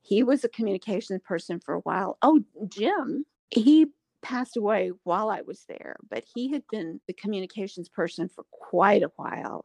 He 0.02 0.22
was 0.22 0.44
a 0.44 0.48
communications 0.48 1.22
person 1.24 1.60
for 1.60 1.74
a 1.74 1.80
while. 1.80 2.18
Oh, 2.22 2.42
Jim, 2.68 3.24
he 3.50 3.86
passed 4.22 4.56
away 4.56 4.90
while 5.04 5.30
I 5.30 5.42
was 5.42 5.64
there, 5.68 5.96
but 6.10 6.24
he 6.34 6.50
had 6.50 6.62
been 6.70 7.00
the 7.06 7.12
communications 7.12 7.88
person 7.88 8.28
for 8.28 8.44
quite 8.50 9.02
a 9.02 9.12
while, 9.16 9.64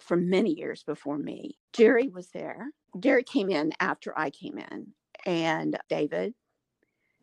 for 0.00 0.16
many 0.16 0.52
years 0.52 0.82
before 0.82 1.18
me. 1.18 1.58
Jerry 1.72 2.08
was 2.08 2.28
there. 2.28 2.70
Jerry 3.00 3.24
came 3.24 3.50
in 3.50 3.72
after 3.80 4.18
I 4.18 4.30
came 4.30 4.58
in, 4.58 4.88
and 5.24 5.78
David, 5.88 6.34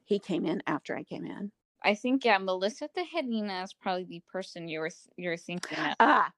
he 0.05 0.19
came 0.19 0.45
in 0.45 0.61
after 0.67 0.95
I 0.95 1.03
came 1.03 1.25
in. 1.25 1.51
I 1.83 1.95
think 1.95 2.23
yeah, 2.23 2.37
Melissa 2.37 2.87
Tejerina 2.95 3.63
is 3.63 3.73
probably 3.73 4.05
the 4.05 4.23
person 4.31 4.67
you're 4.67 4.89
you're 5.17 5.37
thinking 5.37 5.77
of. 5.77 5.95
Ah, 5.99 6.31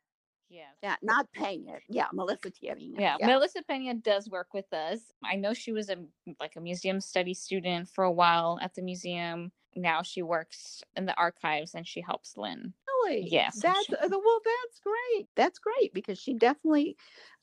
Yeah. 0.55 0.63
yeah, 0.81 0.95
not 1.01 1.31
Pena. 1.33 1.79
Yeah, 1.89 2.07
Melissa 2.13 2.49
Thierry. 2.49 2.93
Yeah, 2.97 3.17
Melissa 3.21 3.61
Pena 3.67 3.95
does 3.95 4.29
work 4.29 4.53
with 4.53 4.71
us. 4.73 4.99
I 5.23 5.35
know 5.35 5.53
she 5.53 5.71
was 5.71 5.89
a 5.89 5.97
like 6.39 6.55
a 6.55 6.61
museum 6.61 7.01
study 7.01 7.33
student 7.33 7.89
for 7.89 8.05
a 8.05 8.11
while 8.11 8.57
at 8.61 8.73
the 8.73 8.81
museum. 8.81 9.51
Now 9.75 10.01
she 10.01 10.21
works 10.21 10.81
in 10.95 11.05
the 11.05 11.17
archives 11.17 11.75
and 11.75 11.85
she 11.85 11.99
helps 11.99 12.37
Lynn. 12.37 12.73
Really? 12.87 13.27
Yes, 13.29 13.59
That's 13.61 13.91
uh, 13.91 14.07
well. 14.09 14.39
That's 14.45 14.79
great. 14.79 15.27
That's 15.35 15.59
great 15.59 15.93
because 15.93 16.17
she 16.17 16.33
definitely 16.33 16.95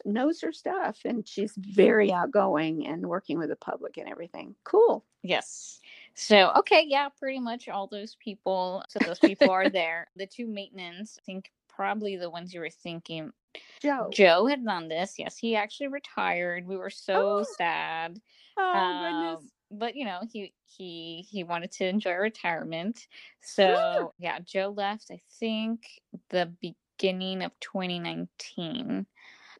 knows 0.07 0.41
her 0.41 0.53
stuff 0.53 1.01
and 1.05 1.29
she's 1.29 1.53
very 1.57 2.11
outgoing 2.11 2.87
and 2.87 3.07
working 3.07 3.39
with 3.39 3.51
the 3.51 3.57
public 3.57 3.99
and 3.99 4.09
everything. 4.09 4.55
Cool. 4.65 5.05
Yes. 5.23 5.81
So 6.15 6.53
okay, 6.57 6.85
yeah, 6.87 7.09
pretty 7.11 7.39
much 7.39 7.69
all 7.69 7.87
those 7.87 8.17
people. 8.19 8.83
So 8.89 8.99
those 9.05 9.19
people 9.19 9.51
are 9.51 9.69
there. 9.71 10.09
The 10.17 10.27
two 10.27 10.47
maintenance, 10.47 11.19
I 11.21 11.23
think 11.25 11.51
probably 11.75 12.17
the 12.17 12.31
ones 12.31 12.53
you 12.53 12.61
were 12.61 12.71
thinking. 12.71 13.33
Joe. 13.81 14.11
Joe 14.13 14.47
had 14.47 14.65
done 14.65 14.89
this. 14.89 15.19
yes, 15.19 15.37
he 15.37 15.57
actually 15.57 15.89
retired. 15.89 16.67
We 16.67 16.77
were 16.77 16.91
so 16.91 17.39
Oh, 17.41 17.43
sad. 17.59 18.21
Oh 18.57 18.73
Um, 18.75 18.99
goodness. 18.99 19.53
but 19.71 19.97
you 19.97 20.05
know 20.05 20.21
he 20.31 20.53
he 20.67 21.27
he 21.31 21.45
wanted 21.45 21.73
to 21.73 21.87
enjoy 21.87 22.13
retirement 22.13 23.07
so 23.41 24.13
yeah 24.19 24.39
joe 24.45 24.73
left 24.77 25.11
i 25.11 25.19
think 25.41 25.87
the 26.29 26.53
beginning 26.99 27.43
of 27.43 27.59
2019 27.61 29.07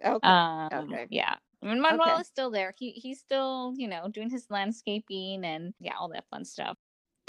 Okay. 0.05 0.29
um 0.29 0.69
okay. 0.73 1.07
yeah 1.11 1.37
I 1.63 1.67
mean, 1.67 1.81
Manuel 1.81 2.09
Okay. 2.09 2.21
is 2.21 2.27
still 2.27 2.51
there. 2.51 2.75
He 2.77 2.91
he's 2.91 3.21
still, 3.21 3.73
you 3.77 3.87
know, 3.87 4.09
doing 4.09 4.29
his 4.31 4.47
landscaping 4.51 5.45
and 5.45 5.75
yeah, 5.79 5.93
all 5.97 6.09
that 6.09 6.25
fun 6.29 6.45
stuff. 6.45 6.77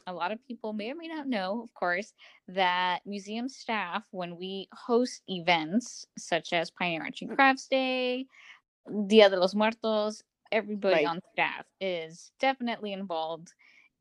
A 0.05 0.13
lot 0.13 0.31
of 0.33 0.43
people 0.45 0.73
may 0.73 0.91
or 0.91 0.95
may 0.95 1.07
not 1.07 1.27
know, 1.27 1.61
of 1.61 1.73
course, 1.73 2.13
that 2.49 3.05
museum 3.05 3.47
staff, 3.47 4.05
when 4.11 4.35
we 4.35 4.67
host 4.73 5.23
events 5.29 6.05
such 6.17 6.51
as 6.51 6.69
Pioneer 6.71 7.03
Arts 7.03 7.21
and 7.21 7.29
mm. 7.29 7.35
Crafts 7.35 7.67
Day, 7.67 8.27
Dia 9.07 9.29
de 9.29 9.37
los 9.37 9.55
Muertos, 9.55 10.23
everybody 10.51 11.03
Right. 11.03 11.05
on 11.05 11.21
staff 11.33 11.65
is 11.81 12.31
definitely 12.39 12.93
involved 12.93 13.53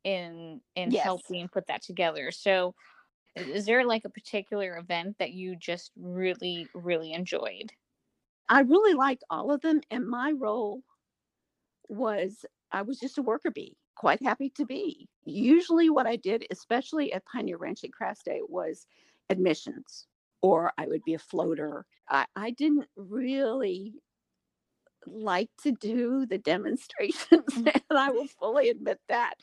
in 0.03 0.61
in 0.75 0.91
Yes. 0.91 0.93
helping 0.93 1.47
put 1.49 1.67
that 1.67 1.81
together. 1.83 2.31
So 2.31 2.75
is 3.35 3.65
there 3.65 3.85
like 3.85 4.05
a 4.05 4.09
particular 4.09 4.77
event 4.77 5.17
that 5.19 5.33
you 5.33 5.55
just 5.55 5.91
really, 5.97 6.67
really 6.75 7.13
enjoyed? 7.13 7.73
I 8.47 8.61
really 8.61 8.93
liked 8.93 9.25
all 9.29 9.51
of 9.51 9.59
them, 9.61 9.81
and 9.91 10.07
my 10.07 10.31
role 10.31 10.83
was 11.89 12.45
I 12.71 12.81
was 12.81 12.99
just 12.99 13.17
a 13.17 13.21
worker 13.21 13.51
bee, 13.51 13.77
quite 13.95 14.21
happy 14.21 14.49
to 14.51 14.65
be. 14.65 15.07
Usually, 15.25 15.89
what 15.89 16.07
I 16.07 16.15
did, 16.15 16.45
especially 16.51 17.13
at 17.13 17.25
Pioneer 17.25 17.57
Ranch 17.57 17.83
and 17.83 17.93
Crafts 17.93 18.23
Day, 18.23 18.41
was 18.47 18.85
admissions, 19.29 20.07
or 20.41 20.71
I 20.77 20.87
would 20.87 21.03
be 21.03 21.13
a 21.13 21.19
floater. 21.19 21.85
I, 22.09 22.25
I 22.35 22.51
didn't 22.51 22.87
really 22.95 23.93
like 25.05 25.49
to 25.63 25.71
do 25.71 26.25
the 26.25 26.37
demonstrations, 26.37 27.25
mm. 27.31 27.81
and 27.89 27.99
I 27.99 28.09
will 28.11 28.27
fully 28.27 28.69
admit 28.69 28.99
that. 29.09 29.35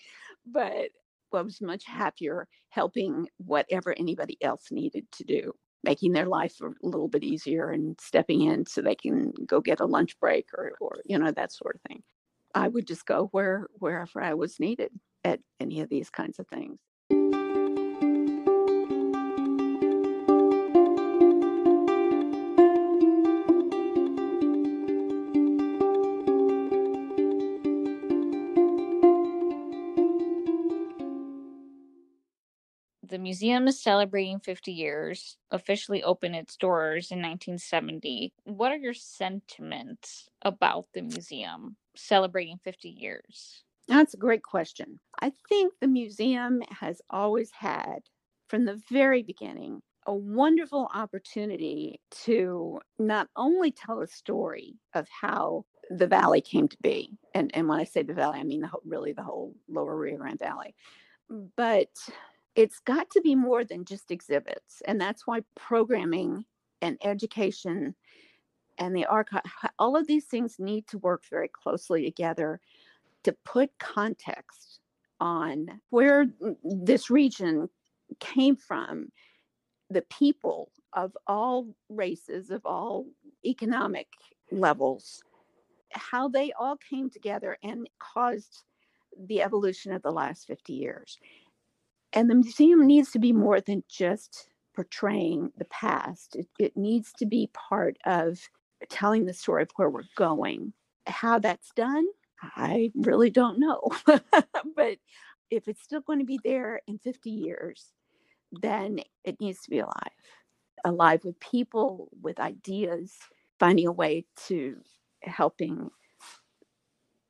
But 0.46 0.90
I 1.32 1.42
was 1.42 1.60
much 1.60 1.84
happier 1.86 2.48
helping 2.70 3.28
whatever 3.38 3.94
anybody 3.96 4.36
else 4.42 4.70
needed 4.70 5.06
to 5.12 5.24
do 5.24 5.54
making 5.82 6.12
their 6.12 6.26
life 6.26 6.60
a 6.60 6.70
little 6.82 7.08
bit 7.08 7.24
easier 7.24 7.70
and 7.70 7.98
stepping 8.00 8.42
in 8.42 8.66
so 8.66 8.82
they 8.82 8.94
can 8.94 9.32
go 9.46 9.60
get 9.60 9.80
a 9.80 9.86
lunch 9.86 10.18
break 10.20 10.46
or, 10.56 10.72
or 10.80 10.98
you 11.04 11.18
know 11.18 11.30
that 11.30 11.52
sort 11.52 11.76
of 11.76 11.80
thing 11.82 12.02
i 12.54 12.68
would 12.68 12.86
just 12.86 13.06
go 13.06 13.28
where 13.32 13.66
wherever 13.78 14.22
i 14.22 14.34
was 14.34 14.60
needed 14.60 14.90
at 15.24 15.40
any 15.60 15.80
of 15.80 15.88
these 15.88 16.10
kinds 16.10 16.38
of 16.38 16.46
things 16.48 16.78
the 33.10 33.18
museum 33.18 33.66
is 33.66 33.82
celebrating 33.82 34.38
50 34.38 34.72
years, 34.72 35.36
officially 35.50 36.02
opened 36.02 36.36
its 36.36 36.56
doors 36.56 37.10
in 37.10 37.18
1970. 37.18 38.32
What 38.44 38.70
are 38.70 38.78
your 38.78 38.94
sentiments 38.94 40.28
about 40.42 40.86
the 40.94 41.02
museum 41.02 41.76
celebrating 42.00 42.58
50 42.64 42.88
years? 42.88 43.62
that's 43.90 44.14
a 44.14 44.18
great 44.18 44.42
question 44.42 44.98
i 45.20 45.32
think 45.48 45.74
the 45.80 45.88
museum 45.88 46.62
has 46.70 47.02
always 47.10 47.50
had 47.50 47.98
from 48.48 48.64
the 48.64 48.80
very 48.90 49.22
beginning 49.22 49.82
a 50.06 50.14
wonderful 50.14 50.88
opportunity 50.94 52.00
to 52.10 52.80
not 52.98 53.28
only 53.36 53.70
tell 53.70 54.00
a 54.00 54.06
story 54.06 54.74
of 54.94 55.06
how 55.08 55.64
the 55.90 56.06
valley 56.06 56.40
came 56.40 56.68
to 56.68 56.76
be 56.82 57.10
and, 57.34 57.50
and 57.54 57.68
when 57.68 57.80
i 57.80 57.84
say 57.84 58.02
the 58.02 58.14
valley 58.14 58.38
i 58.38 58.44
mean 58.44 58.60
the 58.60 58.68
whole, 58.68 58.82
really 58.84 59.12
the 59.12 59.22
whole 59.22 59.54
lower 59.68 59.96
rio 59.96 60.16
grande 60.16 60.38
valley 60.38 60.74
but 61.56 61.90
it's 62.54 62.80
got 62.80 63.10
to 63.10 63.20
be 63.20 63.34
more 63.34 63.64
than 63.64 63.84
just 63.84 64.10
exhibits 64.10 64.82
and 64.86 65.00
that's 65.00 65.26
why 65.26 65.40
programming 65.56 66.44
and 66.80 66.96
education 67.02 67.94
and 68.80 68.96
the 68.96 69.04
archive 69.04 69.42
all 69.78 69.96
of 69.96 70.06
these 70.08 70.24
things 70.24 70.56
need 70.58 70.86
to 70.88 70.98
work 70.98 71.22
very 71.30 71.48
closely 71.48 72.04
together 72.04 72.60
to 73.22 73.32
put 73.44 73.70
context 73.78 74.80
on 75.20 75.80
where 75.90 76.26
this 76.64 77.10
region 77.10 77.68
came 78.18 78.56
from, 78.56 79.12
the 79.90 80.02
people 80.02 80.70
of 80.94 81.16
all 81.26 81.68
races, 81.88 82.50
of 82.50 82.64
all 82.64 83.06
economic 83.44 84.08
levels, 84.50 85.22
how 85.92 86.28
they 86.28 86.52
all 86.58 86.76
came 86.76 87.10
together 87.10 87.58
and 87.62 87.88
caused 87.98 88.64
the 89.26 89.42
evolution 89.42 89.92
of 89.92 90.02
the 90.02 90.10
last 90.10 90.46
50 90.46 90.72
years. 90.72 91.18
And 92.12 92.30
the 92.30 92.34
museum 92.34 92.86
needs 92.86 93.10
to 93.12 93.18
be 93.18 93.32
more 93.32 93.60
than 93.60 93.84
just 93.88 94.48
portraying 94.74 95.52
the 95.58 95.64
past, 95.66 96.36
it, 96.36 96.46
it 96.58 96.76
needs 96.76 97.12
to 97.18 97.26
be 97.26 97.50
part 97.52 97.98
of 98.06 98.40
telling 98.88 99.26
the 99.26 99.34
story 99.34 99.62
of 99.62 99.70
where 99.76 99.90
we're 99.90 100.02
going. 100.16 100.72
How 101.06 101.38
that's 101.38 101.70
done, 101.74 102.06
I 102.42 102.92
really 102.94 103.30
don't 103.30 103.58
know. 103.58 103.80
but 104.06 104.98
if 105.50 105.68
it's 105.68 105.82
still 105.82 106.00
going 106.00 106.20
to 106.20 106.24
be 106.24 106.38
there 106.44 106.80
in 106.86 106.98
50 106.98 107.30
years, 107.30 107.92
then 108.52 109.00
it 109.24 109.40
needs 109.40 109.60
to 109.62 109.70
be 109.70 109.80
alive. 109.80 109.94
Alive 110.84 111.24
with 111.24 111.38
people, 111.40 112.08
with 112.22 112.40
ideas, 112.40 113.12
finding 113.58 113.86
a 113.86 113.92
way 113.92 114.24
to 114.46 114.76
helping 115.22 115.90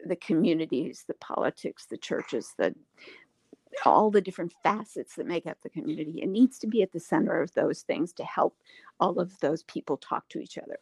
the 0.05 0.17
communities, 0.17 1.05
the 1.07 1.15
politics, 1.15 1.87
the 1.87 1.99
churches, 1.99 2.55
the 2.59 2.75
all 3.85 4.11
the 4.11 4.21
different 4.21 4.53
facets 4.63 5.15
that 5.15 5.27
make 5.27 5.47
up 5.47 5.59
the 5.63 5.71
community. 5.71 6.21
It 6.23 6.29
needs 6.29 6.59
to 6.59 6.67
be 6.67 6.83
at 6.83 6.93
the 6.93 7.01
center 7.01 7.41
of 7.41 7.55
those 7.55 7.83
things 7.83 8.13
to 8.15 8.25
help 8.25 8.57
all 8.99 9.21
of 9.21 9.39
those 9.41 9.63
people 9.65 9.97
talk 9.97 10.29
to 10.31 10.41
each 10.41 10.59
other. 10.59 10.79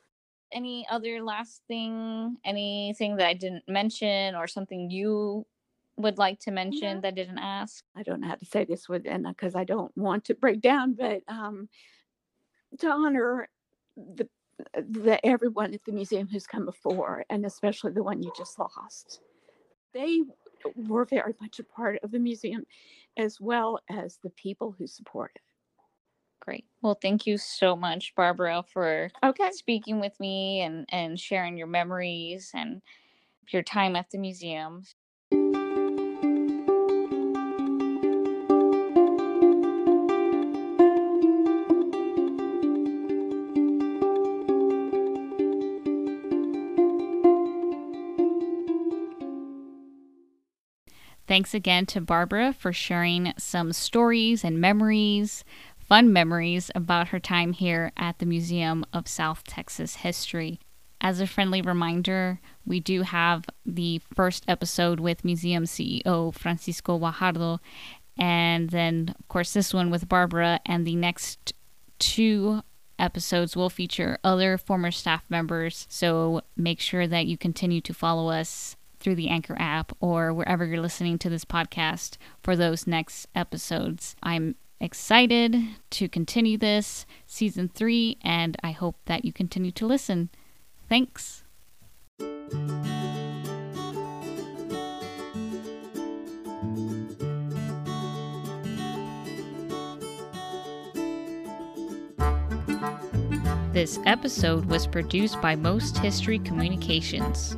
Any 0.52 0.86
other 0.90 1.22
last 1.22 1.62
thing, 1.68 2.36
anything 2.44 3.16
that 3.16 3.26
I 3.26 3.34
didn't 3.34 3.64
mention 3.68 4.34
or 4.34 4.46
something 4.46 4.90
you 4.90 5.46
would 5.96 6.16
like 6.16 6.40
to 6.40 6.50
mention 6.50 6.96
no. 6.96 7.00
that 7.00 7.08
I 7.08 7.10
didn't 7.10 7.38
ask? 7.38 7.84
I 7.96 8.02
don't 8.02 8.20
know 8.20 8.28
how 8.28 8.36
to 8.36 8.46
say 8.46 8.64
this 8.64 8.88
with 8.88 9.04
because 9.04 9.54
I 9.54 9.64
don't 9.64 9.94
want 9.96 10.24
to 10.26 10.34
break 10.34 10.60
down, 10.60 10.94
but 10.94 11.22
um, 11.28 11.68
to 12.78 12.88
honor 12.88 13.48
the 13.96 14.28
the 14.74 15.24
everyone 15.24 15.72
at 15.74 15.84
the 15.84 15.92
museum 15.92 16.28
who's 16.30 16.46
come 16.46 16.64
before, 16.64 17.24
and 17.30 17.44
especially 17.44 17.92
the 17.92 18.02
one 18.02 18.22
you 18.22 18.32
just 18.36 18.58
lost. 18.58 19.20
They 19.94 20.22
were 20.74 21.04
very 21.04 21.34
much 21.40 21.58
a 21.58 21.64
part 21.64 22.00
of 22.02 22.10
the 22.10 22.18
museum, 22.18 22.64
as 23.16 23.40
well 23.40 23.80
as 23.88 24.18
the 24.22 24.30
people 24.30 24.74
who 24.76 24.86
support 24.86 25.32
it. 25.34 25.42
Great. 26.48 26.64
Well, 26.80 26.94
thank 26.94 27.26
you 27.26 27.36
so 27.36 27.76
much, 27.76 28.14
Barbara, 28.14 28.64
for 28.72 29.10
okay. 29.22 29.50
speaking 29.50 30.00
with 30.00 30.18
me 30.18 30.62
and 30.62 30.86
and 30.88 31.20
sharing 31.20 31.58
your 31.58 31.66
memories 31.66 32.52
and 32.54 32.80
your 33.50 33.62
time 33.62 33.96
at 33.96 34.08
the 34.08 34.16
museum. 34.16 34.84
Thanks 51.26 51.52
again 51.52 51.84
to 51.84 52.00
Barbara 52.00 52.54
for 52.58 52.72
sharing 52.72 53.34
some 53.36 53.74
stories 53.74 54.44
and 54.44 54.62
memories, 54.62 55.44
fun 55.88 56.12
memories 56.12 56.70
about 56.74 57.08
her 57.08 57.18
time 57.18 57.52
here 57.52 57.90
at 57.96 58.18
the 58.18 58.26
Museum 58.26 58.84
of 58.92 59.08
South 59.08 59.42
Texas 59.44 59.96
History. 59.96 60.60
As 61.00 61.20
a 61.20 61.26
friendly 61.26 61.62
reminder, 61.62 62.40
we 62.66 62.78
do 62.78 63.02
have 63.02 63.44
the 63.64 64.02
first 64.14 64.44
episode 64.46 65.00
with 65.00 65.24
museum 65.24 65.64
CEO 65.64 66.34
Francisco 66.34 66.98
Guajardo, 66.98 67.60
and 68.18 68.70
then, 68.70 69.14
of 69.18 69.28
course, 69.28 69.54
this 69.54 69.72
one 69.72 69.90
with 69.90 70.08
Barbara, 70.08 70.60
and 70.66 70.86
the 70.86 70.96
next 70.96 71.54
two 71.98 72.62
episodes 72.98 73.56
will 73.56 73.70
feature 73.70 74.18
other 74.22 74.58
former 74.58 74.90
staff 74.90 75.22
members. 75.30 75.86
So 75.88 76.42
make 76.56 76.80
sure 76.80 77.06
that 77.06 77.26
you 77.26 77.38
continue 77.38 77.80
to 77.82 77.94
follow 77.94 78.28
us 78.28 78.76
through 78.98 79.14
the 79.14 79.28
Anchor 79.28 79.56
app 79.58 79.92
or 80.00 80.34
wherever 80.34 80.66
you're 80.66 80.82
listening 80.82 81.16
to 81.18 81.30
this 81.30 81.44
podcast 81.44 82.16
for 82.42 82.56
those 82.56 82.88
next 82.88 83.28
episodes. 83.36 84.16
I'm 84.22 84.56
excited 84.80 85.56
to 85.90 86.08
continue 86.08 86.58
this 86.58 87.06
season 87.26 87.68
three, 87.68 88.18
and 88.22 88.56
I 88.62 88.70
hope 88.72 88.96
that 89.06 89.24
you 89.24 89.32
continue 89.32 89.72
to 89.72 89.86
listen. 89.86 90.30
Thanks. 90.88 91.44
This 103.72 104.00
episode 104.06 104.64
was 104.64 104.88
produced 104.88 105.40
by 105.40 105.54
Most 105.54 105.98
History 105.98 106.40
Communications. 106.40 107.56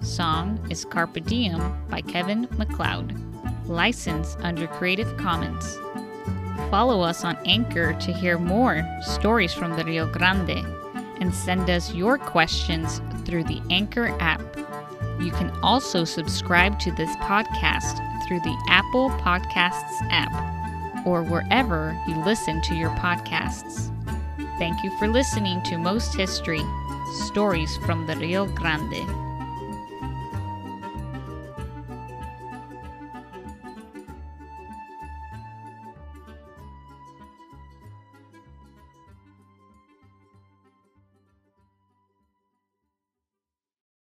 Song 0.00 0.64
is 0.70 0.84
Carpe 0.84 1.24
Diem 1.24 1.84
by 1.88 2.02
Kevin 2.02 2.46
MacLeod. 2.56 3.20
Licensed 3.66 4.38
under 4.42 4.68
Creative 4.68 5.16
Commons. 5.16 5.76
Follow 6.70 7.00
us 7.00 7.24
on 7.24 7.36
Anchor 7.44 7.92
to 7.94 8.12
hear 8.12 8.38
more 8.38 8.84
stories 9.00 9.52
from 9.52 9.76
the 9.76 9.84
Rio 9.84 10.10
Grande 10.10 10.66
and 11.20 11.34
send 11.34 11.70
us 11.70 11.92
your 11.94 12.18
questions 12.18 13.00
through 13.24 13.44
the 13.44 13.62
Anchor 13.70 14.08
app. 14.20 14.40
You 15.20 15.30
can 15.32 15.50
also 15.62 16.04
subscribe 16.04 16.78
to 16.80 16.92
this 16.92 17.14
podcast 17.16 17.96
through 18.26 18.40
the 18.40 18.56
Apple 18.68 19.10
Podcasts 19.10 20.00
app 20.10 21.06
or 21.06 21.22
wherever 21.22 21.98
you 22.08 22.16
listen 22.24 22.60
to 22.62 22.74
your 22.74 22.90
podcasts. 22.90 23.90
Thank 24.58 24.82
you 24.82 24.90
for 24.98 25.08
listening 25.08 25.62
to 25.64 25.78
Most 25.78 26.14
History 26.14 26.62
Stories 27.26 27.76
from 27.78 28.06
the 28.06 28.16
Rio 28.16 28.46
Grande. 28.46 29.25